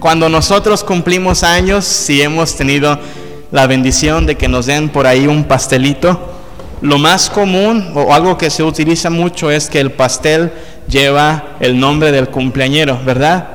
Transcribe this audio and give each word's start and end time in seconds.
Cuando 0.00 0.30
nosotros 0.30 0.82
cumplimos 0.82 1.42
años, 1.42 1.84
si 1.84 2.22
hemos 2.22 2.56
tenido 2.56 2.98
la 3.52 3.66
bendición 3.66 4.24
de 4.24 4.34
que 4.34 4.48
nos 4.48 4.64
den 4.64 4.88
por 4.88 5.06
ahí 5.06 5.26
un 5.26 5.44
pastelito, 5.44 6.18
lo 6.80 6.96
más 6.96 7.28
común 7.28 7.92
o 7.94 8.14
algo 8.14 8.38
que 8.38 8.48
se 8.48 8.62
utiliza 8.62 9.10
mucho 9.10 9.50
es 9.50 9.68
que 9.68 9.78
el 9.78 9.92
pastel 9.92 10.52
lleva 10.88 11.56
el 11.60 11.78
nombre 11.78 12.12
del 12.12 12.30
cumpleañero, 12.30 12.98
¿verdad? 13.04 13.46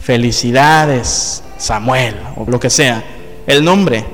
Felicidades, 0.00 1.42
Samuel, 1.58 2.16
o 2.36 2.50
lo 2.50 2.58
que 2.58 2.70
sea, 2.70 3.04
el 3.46 3.62
nombre. 3.62 4.06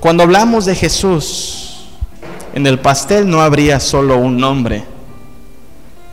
Cuando 0.00 0.22
hablamos 0.22 0.64
de 0.64 0.74
Jesús, 0.74 1.88
en 2.54 2.66
el 2.66 2.78
pastel 2.78 3.28
no 3.28 3.42
habría 3.42 3.80
solo 3.80 4.16
un 4.16 4.38
nombre. 4.38 4.82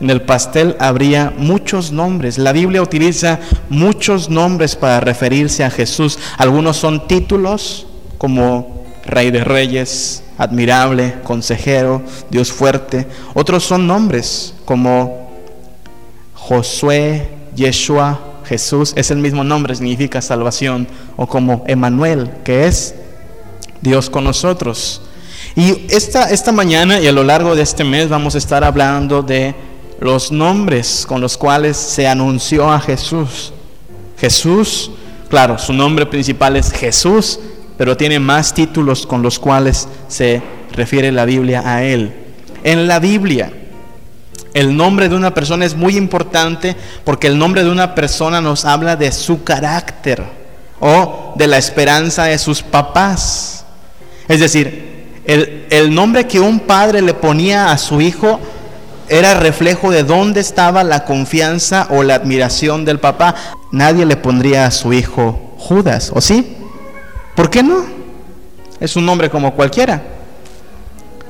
En 0.00 0.10
el 0.10 0.22
pastel 0.22 0.76
habría 0.78 1.32
muchos 1.36 1.90
nombres. 1.90 2.38
La 2.38 2.52
Biblia 2.52 2.82
utiliza 2.82 3.40
muchos 3.68 4.30
nombres 4.30 4.76
para 4.76 5.00
referirse 5.00 5.64
a 5.64 5.70
Jesús. 5.70 6.18
Algunos 6.36 6.76
son 6.76 7.08
títulos 7.08 7.86
como 8.16 8.84
Rey 9.04 9.30
de 9.30 9.42
Reyes, 9.42 10.22
Admirable, 10.36 11.16
Consejero, 11.24 12.02
Dios 12.30 12.52
fuerte. 12.52 13.08
Otros 13.34 13.64
son 13.64 13.88
nombres 13.88 14.54
como 14.64 15.30
Josué, 16.34 17.28
Yeshua, 17.56 18.20
Jesús. 18.44 18.92
Es 18.94 19.10
el 19.10 19.18
mismo 19.18 19.42
nombre, 19.42 19.74
significa 19.74 20.22
salvación. 20.22 20.86
O 21.16 21.26
como 21.26 21.64
Emanuel, 21.66 22.30
que 22.44 22.68
es 22.68 22.94
Dios 23.80 24.10
con 24.10 24.22
nosotros. 24.22 25.02
Y 25.56 25.86
esta, 25.90 26.30
esta 26.30 26.52
mañana 26.52 27.00
y 27.00 27.08
a 27.08 27.12
lo 27.12 27.24
largo 27.24 27.56
de 27.56 27.62
este 27.62 27.82
mes 27.82 28.08
vamos 28.08 28.36
a 28.36 28.38
estar 28.38 28.62
hablando 28.62 29.22
de 29.22 29.56
los 30.00 30.30
nombres 30.30 31.04
con 31.06 31.20
los 31.20 31.36
cuales 31.36 31.76
se 31.76 32.06
anunció 32.06 32.70
a 32.70 32.80
Jesús. 32.80 33.52
Jesús, 34.18 34.90
claro, 35.28 35.58
su 35.58 35.72
nombre 35.72 36.06
principal 36.06 36.56
es 36.56 36.72
Jesús, 36.72 37.40
pero 37.76 37.96
tiene 37.96 38.18
más 38.18 38.54
títulos 38.54 39.06
con 39.06 39.22
los 39.22 39.38
cuales 39.38 39.88
se 40.08 40.42
refiere 40.72 41.12
la 41.12 41.24
Biblia 41.24 41.62
a 41.64 41.82
él. 41.84 42.12
En 42.64 42.88
la 42.88 42.98
Biblia, 42.98 43.52
el 44.54 44.76
nombre 44.76 45.08
de 45.08 45.16
una 45.16 45.34
persona 45.34 45.64
es 45.64 45.76
muy 45.76 45.96
importante 45.96 46.76
porque 47.04 47.26
el 47.26 47.38
nombre 47.38 47.62
de 47.62 47.70
una 47.70 47.94
persona 47.94 48.40
nos 48.40 48.64
habla 48.64 48.96
de 48.96 49.12
su 49.12 49.44
carácter 49.44 50.24
o 50.80 51.32
de 51.36 51.46
la 51.46 51.58
esperanza 51.58 52.24
de 52.24 52.38
sus 52.38 52.62
papás. 52.62 53.64
Es 54.26 54.40
decir, 54.40 55.22
el, 55.24 55.66
el 55.70 55.94
nombre 55.94 56.26
que 56.26 56.40
un 56.40 56.60
padre 56.60 57.02
le 57.02 57.14
ponía 57.14 57.70
a 57.70 57.78
su 57.78 58.00
hijo 58.00 58.40
era 59.08 59.34
reflejo 59.34 59.90
de 59.90 60.04
dónde 60.04 60.40
estaba 60.40 60.84
la 60.84 61.04
confianza 61.04 61.86
o 61.90 62.02
la 62.02 62.14
admiración 62.14 62.84
del 62.84 63.00
papá. 63.00 63.34
Nadie 63.72 64.06
le 64.06 64.16
pondría 64.16 64.66
a 64.66 64.70
su 64.70 64.92
hijo 64.92 65.54
Judas, 65.58 66.10
¿o 66.14 66.20
sí? 66.20 66.56
¿Por 67.34 67.50
qué 67.50 67.62
no? 67.62 67.84
Es 68.80 68.96
un 68.96 69.06
nombre 69.06 69.30
como 69.30 69.54
cualquiera. 69.54 70.02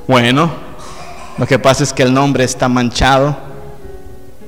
Bueno, 0.07 0.51
lo 1.37 1.47
que 1.47 1.59
pasa 1.59 1.83
es 1.83 1.93
que 1.93 2.03
el 2.03 2.13
nombre 2.13 2.43
está 2.43 2.67
manchado 2.67 3.37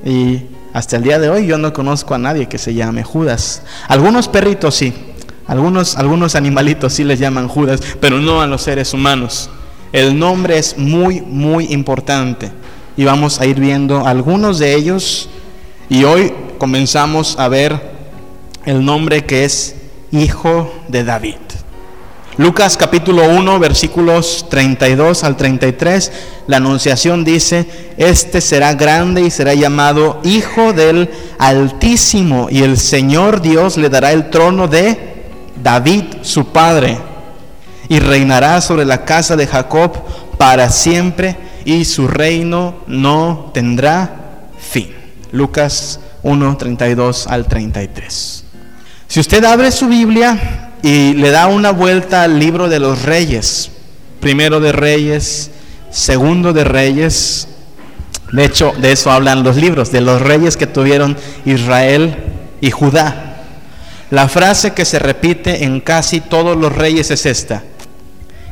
y 0.04 0.46
hasta 0.72 0.96
el 0.96 1.02
día 1.02 1.18
de 1.18 1.30
hoy 1.30 1.46
yo 1.46 1.58
no 1.58 1.72
conozco 1.72 2.14
a 2.14 2.18
nadie 2.18 2.48
que 2.48 2.58
se 2.58 2.74
llame 2.74 3.04
Judas. 3.04 3.62
Algunos 3.88 4.28
perritos 4.28 4.74
sí, 4.74 4.94
algunos, 5.46 5.96
algunos 5.96 6.34
animalitos 6.34 6.94
sí 6.94 7.04
les 7.04 7.18
llaman 7.18 7.48
Judas, 7.48 7.80
pero 8.00 8.18
no 8.18 8.40
a 8.40 8.46
los 8.46 8.62
seres 8.62 8.92
humanos. 8.94 9.50
El 9.92 10.18
nombre 10.18 10.58
es 10.58 10.78
muy, 10.78 11.20
muy 11.20 11.66
importante 11.72 12.50
y 12.96 13.04
vamos 13.04 13.40
a 13.40 13.46
ir 13.46 13.58
viendo 13.58 14.06
algunos 14.06 14.58
de 14.58 14.74
ellos 14.74 15.28
y 15.88 16.04
hoy 16.04 16.32
comenzamos 16.58 17.38
a 17.38 17.48
ver 17.48 17.92
el 18.64 18.84
nombre 18.84 19.24
que 19.24 19.44
es 19.44 19.76
Hijo 20.10 20.72
de 20.88 21.04
David. 21.04 21.36
Lucas 22.36 22.76
capítulo 22.76 23.28
1 23.28 23.58
versículos 23.58 24.46
32 24.48 25.24
al 25.24 25.36
33, 25.36 26.12
la 26.46 26.58
anunciación 26.58 27.24
dice, 27.24 27.66
este 27.96 28.40
será 28.40 28.74
grande 28.74 29.22
y 29.22 29.30
será 29.30 29.54
llamado 29.54 30.20
Hijo 30.22 30.72
del 30.72 31.10
Altísimo 31.38 32.48
y 32.50 32.62
el 32.62 32.78
Señor 32.78 33.42
Dios 33.42 33.76
le 33.76 33.88
dará 33.88 34.12
el 34.12 34.30
trono 34.30 34.68
de 34.68 35.24
David 35.62 36.04
su 36.22 36.46
padre 36.46 36.98
y 37.88 37.98
reinará 37.98 38.60
sobre 38.60 38.84
la 38.84 39.04
casa 39.04 39.36
de 39.36 39.46
Jacob 39.46 39.92
para 40.38 40.70
siempre 40.70 41.51
y 41.64 41.84
su 41.84 42.08
reino 42.08 42.76
no 42.86 43.50
tendrá 43.54 44.48
fin. 44.58 44.90
Lucas 45.32 46.00
1, 46.22 46.56
32 46.56 47.26
al 47.26 47.46
33. 47.46 48.44
Si 49.08 49.20
usted 49.20 49.44
abre 49.44 49.72
su 49.72 49.88
Biblia 49.88 50.70
y 50.82 51.14
le 51.14 51.30
da 51.30 51.46
una 51.46 51.70
vuelta 51.70 52.22
al 52.22 52.38
libro 52.38 52.68
de 52.68 52.78
los 52.78 53.02
reyes, 53.02 53.70
primero 54.20 54.60
de 54.60 54.72
reyes, 54.72 55.50
segundo 55.90 56.52
de 56.52 56.64
reyes, 56.64 57.48
de 58.32 58.44
hecho 58.44 58.72
de 58.78 58.92
eso 58.92 59.10
hablan 59.10 59.42
los 59.42 59.56
libros, 59.56 59.92
de 59.92 60.00
los 60.00 60.20
reyes 60.22 60.56
que 60.56 60.66
tuvieron 60.66 61.16
Israel 61.44 62.16
y 62.60 62.70
Judá. 62.70 63.28
La 64.10 64.28
frase 64.28 64.72
que 64.72 64.84
se 64.84 64.98
repite 64.98 65.64
en 65.64 65.80
casi 65.80 66.20
todos 66.20 66.56
los 66.56 66.74
reyes 66.74 67.10
es 67.10 67.26
esta, 67.26 67.62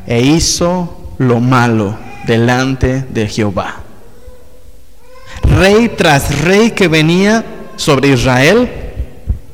e 0.06 0.22
hizo 0.22 1.14
lo 1.18 1.40
malo 1.40 2.09
delante 2.26 3.04
de 3.08 3.26
Jehová. 3.26 3.76
Rey 5.42 5.90
tras 5.96 6.40
rey 6.40 6.72
que 6.72 6.88
venía 6.88 7.44
sobre 7.76 8.08
Israel, 8.08 8.68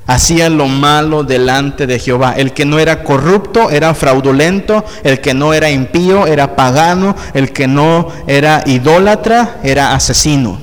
hacía 0.06 0.49
lo 0.49 0.66
malo 0.69 1.25
delante 1.25 1.87
de 1.87 1.99
Jehová. 1.99 2.34
El 2.37 2.53
que 2.53 2.65
no 2.65 2.78
era 2.78 3.03
corrupto 3.03 3.71
era 3.71 3.94
fraudulento, 3.94 4.84
el 5.05 5.21
que 5.21 5.34
no 5.34 5.55
era 5.55 5.71
impío 5.71 6.26
era 6.26 6.56
pagano, 6.56 7.16
el 7.34 7.53
que 7.53 7.66
no 7.66 8.09
era 8.26 8.62
idólatra 8.66 9.59
era 9.62 9.94
asesino. 9.94 10.59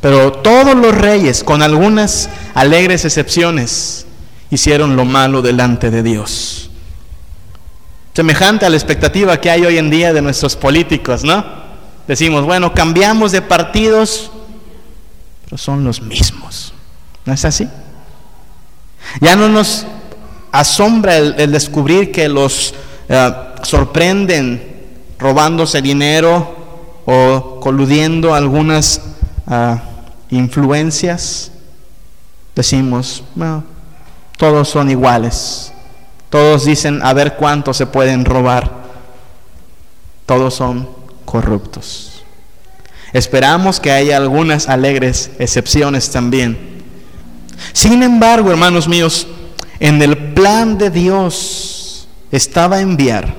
Pero 0.00 0.32
todos 0.32 0.76
los 0.76 0.94
reyes, 0.94 1.42
con 1.42 1.62
algunas 1.62 2.28
alegres 2.54 3.04
excepciones, 3.04 4.06
hicieron 4.50 4.94
lo 4.94 5.04
malo 5.04 5.42
delante 5.42 5.90
de 5.90 6.02
Dios 6.02 6.70
semejante 8.16 8.64
a 8.64 8.70
la 8.70 8.76
expectativa 8.76 9.38
que 9.38 9.50
hay 9.50 9.66
hoy 9.66 9.76
en 9.76 9.90
día 9.90 10.14
de 10.14 10.22
nuestros 10.22 10.56
políticos, 10.56 11.22
¿no? 11.22 11.44
Decimos, 12.08 12.46
bueno, 12.46 12.72
cambiamos 12.72 13.30
de 13.30 13.42
partidos, 13.42 14.30
pero 15.44 15.58
son 15.58 15.84
los 15.84 16.00
mismos. 16.00 16.72
¿No 17.26 17.34
es 17.34 17.44
así? 17.44 17.68
Ya 19.20 19.36
no 19.36 19.50
nos 19.50 19.86
asombra 20.50 21.18
el, 21.18 21.52
descubrir 21.52 22.10
que 22.10 22.30
los 22.30 22.72
eh, 23.10 23.32
sorprenden 23.60 24.86
robándose 25.18 25.82
dinero 25.82 26.56
o 27.04 27.60
coludiendo 27.60 28.34
algunas 28.34 29.02
ah, 29.46 29.82
influencias. 30.30 31.52
Decimos, 32.54 33.24
bueno, 33.34 33.62
todos 34.38 34.70
son 34.70 34.88
iguales. 34.90 35.74
Todos 36.36 36.66
dicen 36.66 37.00
a 37.02 37.14
ver 37.14 37.36
cuánto 37.36 37.72
se 37.72 37.86
pueden 37.86 38.26
robar. 38.26 38.70
Todos 40.26 40.52
son 40.52 40.86
corruptos. 41.24 42.22
Esperamos 43.14 43.80
que 43.80 43.90
haya 43.90 44.18
algunas 44.18 44.68
alegres 44.68 45.30
excepciones 45.38 46.10
también. 46.10 46.82
Sin 47.72 48.02
embargo, 48.02 48.50
hermanos 48.50 48.86
míos, 48.86 49.26
en 49.80 50.02
el 50.02 50.34
plan 50.34 50.76
de 50.76 50.90
Dios 50.90 52.06
estaba 52.30 52.82
enviar 52.82 53.32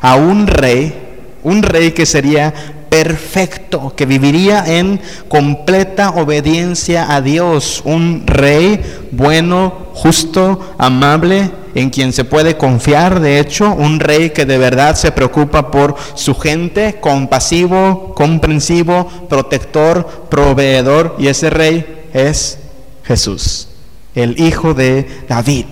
a 0.00 0.14
un 0.14 0.46
rey, 0.46 1.18
un 1.42 1.64
rey 1.64 1.90
que 1.90 2.06
sería 2.06 2.54
perfecto, 2.90 3.94
que 3.96 4.04
viviría 4.04 4.64
en 4.66 5.00
completa 5.28 6.10
obediencia 6.10 7.14
a 7.14 7.22
Dios, 7.22 7.80
un 7.84 8.24
rey 8.26 8.82
bueno, 9.12 9.72
justo, 9.94 10.74
amable, 10.76 11.50
en 11.74 11.90
quien 11.90 12.12
se 12.12 12.24
puede 12.24 12.56
confiar, 12.56 13.20
de 13.20 13.38
hecho, 13.38 13.72
un 13.72 14.00
rey 14.00 14.30
que 14.30 14.44
de 14.44 14.58
verdad 14.58 14.96
se 14.96 15.12
preocupa 15.12 15.70
por 15.70 15.94
su 16.14 16.34
gente, 16.34 16.98
compasivo, 17.00 18.12
comprensivo, 18.14 19.06
protector, 19.28 20.26
proveedor, 20.28 21.14
y 21.18 21.28
ese 21.28 21.48
rey 21.48 22.08
es 22.12 22.58
Jesús, 23.04 23.68
el 24.16 24.40
hijo 24.40 24.74
de 24.74 25.24
David. 25.28 25.66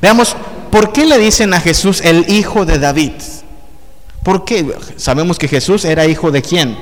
Veamos, 0.00 0.34
¿por 0.70 0.92
qué 0.92 1.04
le 1.04 1.18
dicen 1.18 1.52
a 1.52 1.60
Jesús 1.60 2.00
el 2.00 2.24
hijo 2.30 2.64
de 2.64 2.78
David? 2.78 3.12
¿Por 4.22 4.44
qué? 4.44 4.74
Sabemos 4.96 5.38
que 5.38 5.48
Jesús 5.48 5.84
era 5.84 6.06
hijo 6.06 6.30
de 6.30 6.42
quién? 6.42 6.76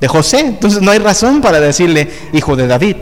De 0.00 0.08
José. 0.08 0.40
Entonces 0.40 0.82
no 0.82 0.90
hay 0.90 0.98
razón 0.98 1.40
para 1.40 1.60
decirle 1.60 2.10
hijo 2.32 2.56
de 2.56 2.66
David. 2.66 2.96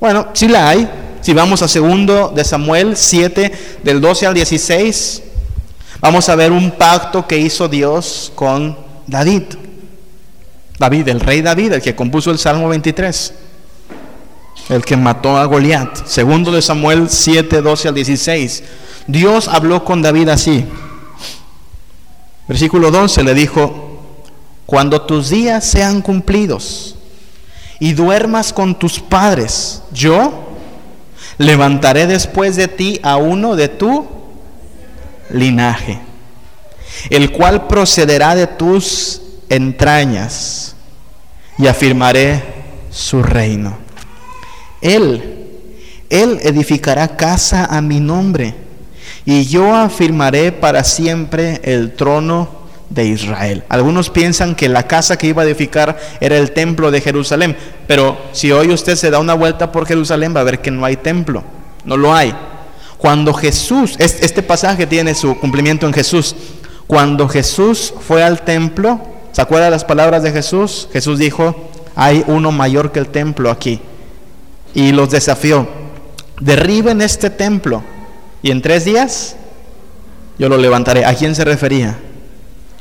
Bueno, 0.00 0.28
sí 0.32 0.48
la 0.48 0.68
hay. 0.68 0.88
Si 1.20 1.32
vamos 1.32 1.62
a 1.62 1.68
segundo 1.68 2.32
de 2.34 2.42
Samuel 2.42 2.96
7, 2.96 3.52
del 3.84 4.00
12 4.00 4.26
al 4.26 4.34
16, 4.34 5.22
vamos 6.00 6.28
a 6.28 6.34
ver 6.34 6.50
un 6.50 6.72
pacto 6.72 7.28
que 7.28 7.38
hizo 7.38 7.68
Dios 7.68 8.32
con 8.34 8.76
David. 9.06 9.44
David, 10.80 11.08
el 11.08 11.20
rey 11.20 11.42
David, 11.42 11.74
el 11.74 11.82
que 11.82 11.94
compuso 11.94 12.32
el 12.32 12.40
Salmo 12.40 12.68
23. 12.68 13.34
el 14.70 14.84
que 14.84 14.96
mató 14.96 15.36
a 15.36 15.44
Goliat. 15.44 16.06
Segundo 16.06 16.50
de 16.50 16.62
Samuel 16.62 17.08
7, 17.08 17.62
12 17.62 17.88
al 17.88 17.94
16. 17.94 18.64
Dios 19.06 19.46
habló 19.46 19.84
con 19.84 20.02
David 20.02 20.28
así. 20.30 20.64
Versículo 22.52 22.90
12 22.90 23.24
le 23.24 23.32
dijo, 23.32 23.98
cuando 24.66 25.00
tus 25.00 25.30
días 25.30 25.64
sean 25.64 26.02
cumplidos 26.02 26.96
y 27.80 27.94
duermas 27.94 28.52
con 28.52 28.78
tus 28.78 29.00
padres, 29.00 29.82
yo 29.90 30.50
levantaré 31.38 32.06
después 32.06 32.56
de 32.56 32.68
ti 32.68 33.00
a 33.02 33.16
uno 33.16 33.56
de 33.56 33.68
tu 33.68 34.06
linaje, 35.30 35.98
el 37.08 37.32
cual 37.32 37.68
procederá 37.68 38.34
de 38.34 38.46
tus 38.46 39.22
entrañas 39.48 40.76
y 41.56 41.68
afirmaré 41.68 42.42
su 42.90 43.22
reino. 43.22 43.78
Él, 44.82 45.48
Él 46.10 46.38
edificará 46.42 47.16
casa 47.16 47.64
a 47.64 47.80
mi 47.80 47.98
nombre 47.98 48.54
y 49.24 49.44
yo 49.44 49.74
afirmaré 49.74 50.52
para 50.52 50.84
siempre 50.84 51.60
el 51.64 51.92
trono 51.92 52.48
de 52.90 53.06
Israel. 53.06 53.64
Algunos 53.68 54.10
piensan 54.10 54.54
que 54.54 54.68
la 54.68 54.86
casa 54.86 55.16
que 55.16 55.28
iba 55.28 55.42
a 55.42 55.46
edificar 55.46 55.98
era 56.20 56.36
el 56.36 56.52
templo 56.52 56.90
de 56.90 57.00
Jerusalén, 57.00 57.56
pero 57.86 58.18
si 58.32 58.52
hoy 58.52 58.70
usted 58.70 58.96
se 58.96 59.10
da 59.10 59.18
una 59.18 59.34
vuelta 59.34 59.72
por 59.72 59.86
Jerusalén 59.86 60.34
va 60.34 60.40
a 60.40 60.44
ver 60.44 60.60
que 60.60 60.70
no 60.70 60.84
hay 60.84 60.96
templo, 60.96 61.42
no 61.84 61.96
lo 61.96 62.14
hay. 62.14 62.34
Cuando 62.98 63.32
Jesús, 63.32 63.96
este 63.98 64.42
pasaje 64.42 64.86
tiene 64.86 65.14
su 65.14 65.38
cumplimiento 65.38 65.86
en 65.86 65.92
Jesús, 65.92 66.36
cuando 66.86 67.28
Jesús 67.28 67.94
fue 68.06 68.22
al 68.22 68.42
templo, 68.42 69.00
¿se 69.32 69.40
acuerda 69.40 69.70
las 69.70 69.84
palabras 69.84 70.22
de 70.22 70.30
Jesús? 70.30 70.88
Jesús 70.92 71.18
dijo, 71.18 71.70
hay 71.94 72.22
uno 72.26 72.52
mayor 72.52 72.92
que 72.92 72.98
el 72.98 73.08
templo 73.08 73.50
aquí. 73.50 73.80
Y 74.74 74.92
los 74.92 75.10
desafió, 75.10 75.68
derriben 76.40 77.00
este 77.00 77.30
templo 77.30 77.82
y 78.42 78.50
en 78.50 78.62
tres 78.62 78.84
días 78.84 79.36
yo 80.38 80.48
lo 80.48 80.58
levantaré. 80.58 81.04
¿A 81.04 81.14
quién 81.14 81.34
se 81.34 81.44
refería? 81.44 81.98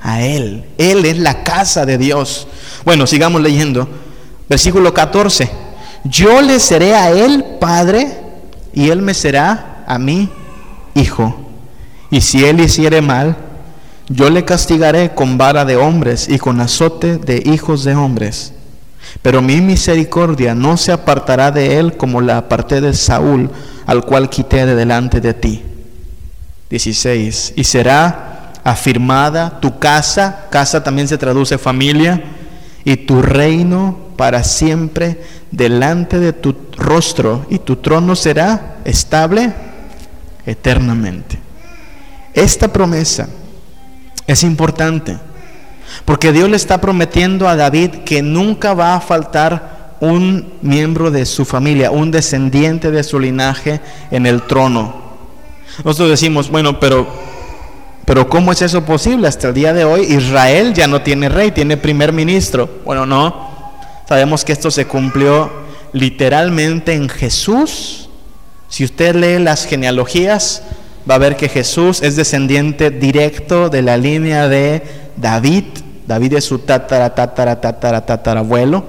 a 0.01 0.21
Él. 0.21 0.65
Él 0.77 1.05
es 1.05 1.17
la 1.17 1.43
casa 1.43 1.85
de 1.85 1.97
Dios. 1.97 2.47
Bueno, 2.83 3.07
sigamos 3.07 3.41
leyendo. 3.41 3.87
Versículo 4.49 4.93
14. 4.93 5.49
Yo 6.03 6.41
le 6.41 6.59
seré 6.59 6.95
a 6.95 7.11
Él 7.11 7.45
Padre 7.59 8.17
y 8.73 8.89
Él 8.89 9.01
me 9.01 9.13
será 9.13 9.83
a 9.87 9.99
mí 9.99 10.29
Hijo. 10.93 11.37
Y 12.09 12.21
si 12.21 12.43
Él 12.43 12.59
hiciere 12.59 13.01
mal, 13.01 13.37
yo 14.09 14.29
le 14.29 14.43
castigaré 14.43 15.13
con 15.13 15.37
vara 15.37 15.63
de 15.63 15.77
hombres 15.77 16.27
y 16.27 16.37
con 16.37 16.59
azote 16.59 17.17
de 17.17 17.41
hijos 17.45 17.85
de 17.85 17.95
hombres. 17.95 18.53
Pero 19.21 19.41
mi 19.41 19.61
misericordia 19.61 20.55
no 20.55 20.77
se 20.77 20.91
apartará 20.91 21.51
de 21.51 21.77
él 21.77 21.95
como 21.97 22.21
la 22.21 22.37
aparté 22.37 22.81
de 22.81 22.93
Saúl, 22.93 23.51
al 23.85 24.03
cual 24.03 24.29
quité 24.29 24.65
de 24.65 24.75
delante 24.75 25.21
de 25.21 25.33
ti. 25.33 25.63
16. 26.69 27.53
Y 27.55 27.63
será 27.63 28.53
afirmada, 28.63 29.59
tu 29.59 29.77
casa, 29.79 30.47
casa 30.49 30.83
también 30.83 31.07
se 31.07 31.17
traduce 31.17 31.57
familia, 31.57 32.23
y 32.83 32.95
tu 32.97 33.21
reino 33.21 33.97
para 34.15 34.43
siempre 34.43 35.21
delante 35.51 36.19
de 36.19 36.33
tu 36.33 36.55
rostro, 36.77 37.45
y 37.49 37.59
tu 37.59 37.75
trono 37.75 38.15
será 38.15 38.77
estable 38.85 39.53
eternamente. 40.45 41.37
Esta 42.33 42.69
promesa 42.69 43.27
es 44.25 44.43
importante, 44.43 45.17
porque 46.05 46.31
Dios 46.31 46.49
le 46.49 46.55
está 46.55 46.79
prometiendo 46.81 47.47
a 47.47 47.55
David 47.55 47.89
que 48.05 48.21
nunca 48.21 48.73
va 48.73 48.95
a 48.95 49.01
faltar 49.01 49.95
un 49.99 50.53
miembro 50.61 51.11
de 51.11 51.25
su 51.25 51.45
familia, 51.45 51.91
un 51.91 52.11
descendiente 52.11 52.91
de 52.91 53.03
su 53.03 53.19
linaje 53.19 53.81
en 54.09 54.25
el 54.25 54.41
trono. 54.43 55.11
Nosotros 55.83 56.09
decimos, 56.09 56.49
bueno, 56.49 56.79
pero 56.79 57.07
pero 58.05 58.27
¿cómo 58.27 58.51
es 58.51 58.61
eso 58.61 58.83
posible? 58.83 59.27
Hasta 59.27 59.49
el 59.49 59.53
día 59.53 59.73
de 59.73 59.85
hoy 59.85 60.01
Israel 60.01 60.73
ya 60.73 60.87
no 60.87 61.01
tiene 61.01 61.29
rey, 61.29 61.51
tiene 61.51 61.77
primer 61.77 62.11
ministro. 62.11 62.69
Bueno, 62.83 63.05
no. 63.05 63.51
Sabemos 64.05 64.43
que 64.43 64.51
esto 64.51 64.71
se 64.71 64.85
cumplió 64.85 65.49
literalmente 65.93 66.93
en 66.93 67.07
Jesús. 67.07 68.09
Si 68.67 68.83
usted 68.83 69.15
lee 69.15 69.41
las 69.41 69.65
genealogías, 69.65 70.63
va 71.09 71.15
a 71.15 71.19
ver 71.19 71.37
que 71.37 71.47
Jesús 71.47 72.01
es 72.01 72.15
descendiente 72.15 72.89
directo 72.89 73.69
de 73.69 73.81
la 73.81 73.97
línea 73.97 74.47
de 74.47 74.83
David. 75.15 75.63
David 76.07 76.33
es 76.33 76.45
su 76.45 76.59
tatara, 76.59 77.13
tatara, 77.15 77.59
tatara, 77.59 78.05
tatarabuelo. 78.05 78.83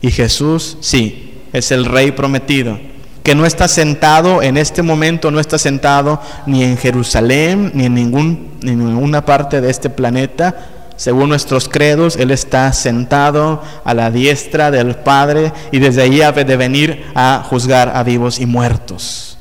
Y 0.00 0.10
Jesús, 0.10 0.78
sí, 0.80 1.42
es 1.52 1.70
el 1.70 1.84
rey 1.84 2.12
prometido 2.12 2.78
que 3.22 3.34
no 3.34 3.46
está 3.46 3.68
sentado 3.68 4.42
en 4.42 4.56
este 4.56 4.82
momento, 4.82 5.30
no 5.30 5.40
está 5.40 5.58
sentado 5.58 6.20
ni 6.46 6.64
en 6.64 6.76
Jerusalén, 6.76 7.70
ni 7.74 7.86
en, 7.86 7.94
ningún, 7.94 8.58
ninguna 8.62 9.24
parte 9.24 9.60
de 9.60 9.70
este 9.70 9.90
planeta. 9.90 10.56
Según 10.96 11.28
nuestros 11.30 11.68
credos, 11.68 12.16
Él 12.16 12.30
está 12.30 12.72
sentado 12.72 13.62
a 13.84 13.94
la 13.94 14.10
diestra 14.10 14.70
del 14.70 14.96
Padre 14.96 15.52
y 15.70 15.78
desde 15.78 16.02
allí 16.02 16.22
ha 16.22 16.32
de 16.32 16.56
venir 16.56 17.04
a 17.14 17.44
juzgar 17.48 17.92
a 17.94 18.02
vivos 18.02 18.38
y 18.40 18.46
muertos. 18.46 19.38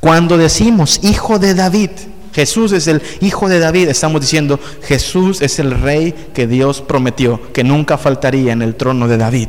Cuando 0.00 0.36
decimos 0.36 1.00
hijo 1.02 1.38
de 1.38 1.54
David, 1.54 1.90
Jesús 2.32 2.72
es 2.72 2.86
el 2.86 3.02
hijo 3.20 3.48
de 3.48 3.58
David, 3.58 3.88
estamos 3.88 4.20
diciendo 4.20 4.58
Jesús 4.82 5.42
es 5.42 5.58
el 5.58 5.70
rey 5.70 6.14
que 6.34 6.46
Dios 6.46 6.80
prometió, 6.80 7.40
que 7.52 7.62
nunca 7.62 7.98
faltaría 7.98 8.52
en 8.52 8.62
el 8.62 8.74
trono 8.74 9.06
de 9.06 9.18
David. 9.18 9.48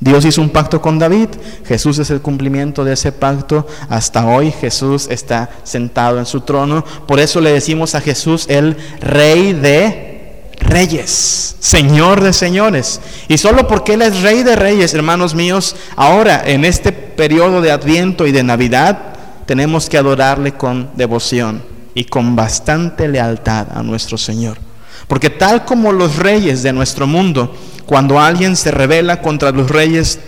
Dios 0.00 0.24
hizo 0.24 0.42
un 0.42 0.50
pacto 0.50 0.80
con 0.80 0.98
David, 0.98 1.28
Jesús 1.64 1.98
es 1.98 2.10
el 2.10 2.20
cumplimiento 2.20 2.84
de 2.84 2.92
ese 2.92 3.10
pacto, 3.10 3.66
hasta 3.88 4.26
hoy 4.26 4.52
Jesús 4.52 5.08
está 5.10 5.50
sentado 5.64 6.18
en 6.18 6.26
su 6.26 6.42
trono, 6.42 6.84
por 7.06 7.20
eso 7.20 7.40
le 7.40 7.52
decimos 7.52 7.94
a 7.94 8.00
Jesús 8.00 8.46
el 8.48 8.76
rey 9.00 9.52
de 9.54 10.50
reyes, 10.60 11.56
señor 11.58 12.22
de 12.22 12.32
señores, 12.32 13.00
y 13.28 13.38
solo 13.38 13.66
porque 13.66 13.94
Él 13.94 14.02
es 14.02 14.20
rey 14.20 14.42
de 14.42 14.56
reyes, 14.56 14.94
hermanos 14.94 15.34
míos, 15.34 15.74
ahora 15.96 16.42
en 16.44 16.64
este 16.64 16.92
periodo 16.92 17.60
de 17.60 17.72
adviento 17.72 18.26
y 18.26 18.32
de 18.32 18.42
Navidad, 18.42 19.14
tenemos 19.46 19.88
que 19.88 19.98
adorarle 19.98 20.52
con 20.52 20.90
devoción 20.94 21.73
y 21.94 22.04
con 22.04 22.36
bastante 22.36 23.08
lealtad 23.08 23.68
a 23.74 23.82
nuestro 23.82 24.18
Señor. 24.18 24.58
Porque 25.08 25.30
tal 25.30 25.64
como 25.64 25.92
los 25.92 26.16
reyes 26.16 26.62
de 26.62 26.72
nuestro 26.72 27.06
mundo, 27.06 27.54
cuando 27.86 28.18
alguien 28.18 28.56
se 28.56 28.70
revela 28.70 29.20
contra 29.20 29.50
los 29.50 29.70
reyes, 29.70 30.18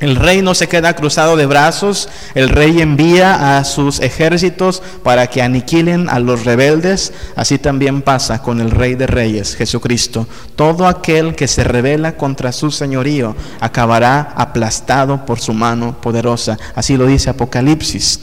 el 0.00 0.16
rey 0.16 0.42
no 0.42 0.54
se 0.54 0.68
queda 0.68 0.96
cruzado 0.96 1.36
de 1.36 1.46
brazos, 1.46 2.08
el 2.34 2.48
rey 2.48 2.82
envía 2.82 3.56
a 3.56 3.64
sus 3.64 4.00
ejércitos 4.00 4.82
para 5.02 5.28
que 5.28 5.40
aniquilen 5.40 6.10
a 6.10 6.18
los 6.18 6.44
rebeldes. 6.44 7.12
Así 7.36 7.58
también 7.58 8.02
pasa 8.02 8.42
con 8.42 8.60
el 8.60 8.70
rey 8.70 8.96
de 8.96 9.06
reyes, 9.06 9.54
Jesucristo. 9.54 10.26
Todo 10.56 10.88
aquel 10.88 11.34
que 11.36 11.46
se 11.46 11.64
revela 11.64 12.16
contra 12.16 12.52
su 12.52 12.70
señorío 12.70 13.36
acabará 13.60 14.34
aplastado 14.36 15.24
por 15.24 15.40
su 15.40 15.54
mano 15.54 15.96
poderosa. 16.00 16.58
Así 16.74 16.96
lo 16.96 17.06
dice 17.06 17.30
Apocalipsis. 17.30 18.20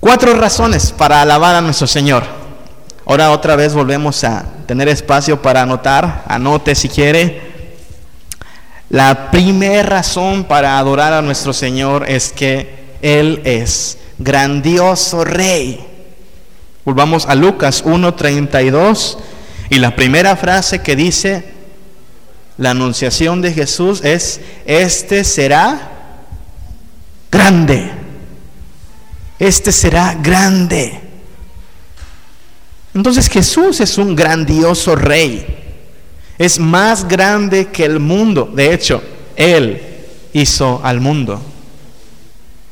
Cuatro 0.00 0.32
razones 0.32 0.92
para 0.92 1.20
alabar 1.20 1.54
a 1.54 1.60
nuestro 1.60 1.86
Señor. 1.86 2.24
Ahora 3.04 3.32
otra 3.32 3.54
vez 3.54 3.74
volvemos 3.74 4.24
a 4.24 4.46
tener 4.66 4.88
espacio 4.88 5.42
para 5.42 5.60
anotar. 5.60 6.24
Anote 6.26 6.74
si 6.74 6.88
quiere. 6.88 7.50
La 8.88 9.30
primera 9.30 9.82
razón 9.82 10.44
para 10.44 10.78
adorar 10.78 11.12
a 11.12 11.20
nuestro 11.20 11.52
Señor 11.52 12.08
es 12.08 12.32
que 12.32 12.96
Él 13.02 13.42
es 13.44 13.98
grandioso 14.18 15.22
Rey. 15.22 15.86
Volvamos 16.86 17.26
a 17.26 17.34
Lucas 17.34 17.84
1.32 17.84 19.18
y 19.68 19.80
la 19.80 19.94
primera 19.96 20.34
frase 20.34 20.80
que 20.80 20.96
dice 20.96 21.44
la 22.56 22.70
anunciación 22.70 23.42
de 23.42 23.52
Jesús 23.52 24.02
es, 24.02 24.40
este 24.64 25.24
será 25.24 25.90
grande. 27.30 27.99
Este 29.40 29.72
será 29.72 30.14
grande. 30.14 31.00
Entonces 32.94 33.28
Jesús 33.28 33.80
es 33.80 33.98
un 33.98 34.14
grandioso 34.14 34.94
Rey 34.94 35.60
es 36.40 36.58
más 36.58 37.06
grande 37.06 37.66
que 37.66 37.84
el 37.84 38.00
mundo. 38.00 38.50
De 38.50 38.72
hecho, 38.72 39.02
Él 39.36 39.78
hizo 40.32 40.80
al 40.82 40.98
mundo. 40.98 41.38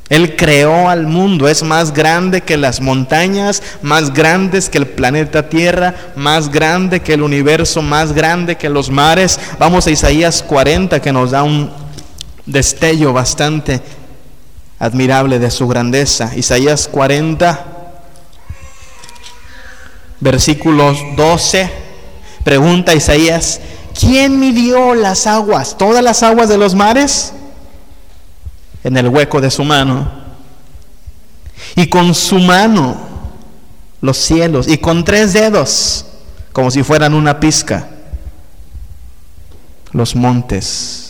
Él 0.09 0.35
creó 0.35 0.89
al 0.89 1.05
mundo, 1.05 1.47
es 1.47 1.61
más 1.61 1.93
grande 1.93 2.41
que 2.41 2.57
las 2.57 2.81
montañas, 2.81 3.61
más 3.83 4.11
grandes 4.11 4.69
que 4.69 4.79
el 4.79 4.87
planeta 4.87 5.49
Tierra, 5.49 5.93
más 6.15 6.49
grande 6.49 7.01
que 7.01 7.13
el 7.13 7.21
universo, 7.21 7.83
más 7.83 8.11
grande 8.11 8.55
que 8.55 8.69
los 8.69 8.89
mares. 8.89 9.39
Vamos 9.59 9.85
a 9.85 9.91
Isaías 9.91 10.41
40 10.41 10.99
que 10.99 11.13
nos 11.13 11.29
da 11.29 11.43
un 11.43 11.69
destello 12.47 13.13
bastante 13.13 13.81
admirable 14.79 15.39
de 15.39 15.51
su 15.51 15.67
grandeza. 15.67 16.31
Isaías 16.35 16.87
40, 16.87 17.65
versículos 20.19 20.97
12 21.15 21.89
Pregunta 22.43 22.95
Isaías, 22.95 23.59
¿quién 23.99 24.39
midió 24.39 24.95
las 24.95 25.27
aguas? 25.27 25.77
¿Todas 25.77 26.01
las 26.01 26.23
aguas 26.23 26.49
de 26.49 26.57
los 26.57 26.73
mares? 26.73 27.33
en 28.83 28.97
el 28.97 29.07
hueco 29.09 29.41
de 29.41 29.51
su 29.51 29.63
mano. 29.63 30.09
Y 31.75 31.87
con 31.87 32.15
su 32.15 32.39
mano 32.39 32.97
los 34.01 34.17
cielos. 34.17 34.67
Y 34.67 34.77
con 34.77 35.03
tres 35.03 35.33
dedos, 35.33 36.05
como 36.53 36.71
si 36.71 36.83
fueran 36.83 37.13
una 37.13 37.39
pizca, 37.39 37.89
los 39.91 40.15
montes. 40.15 41.08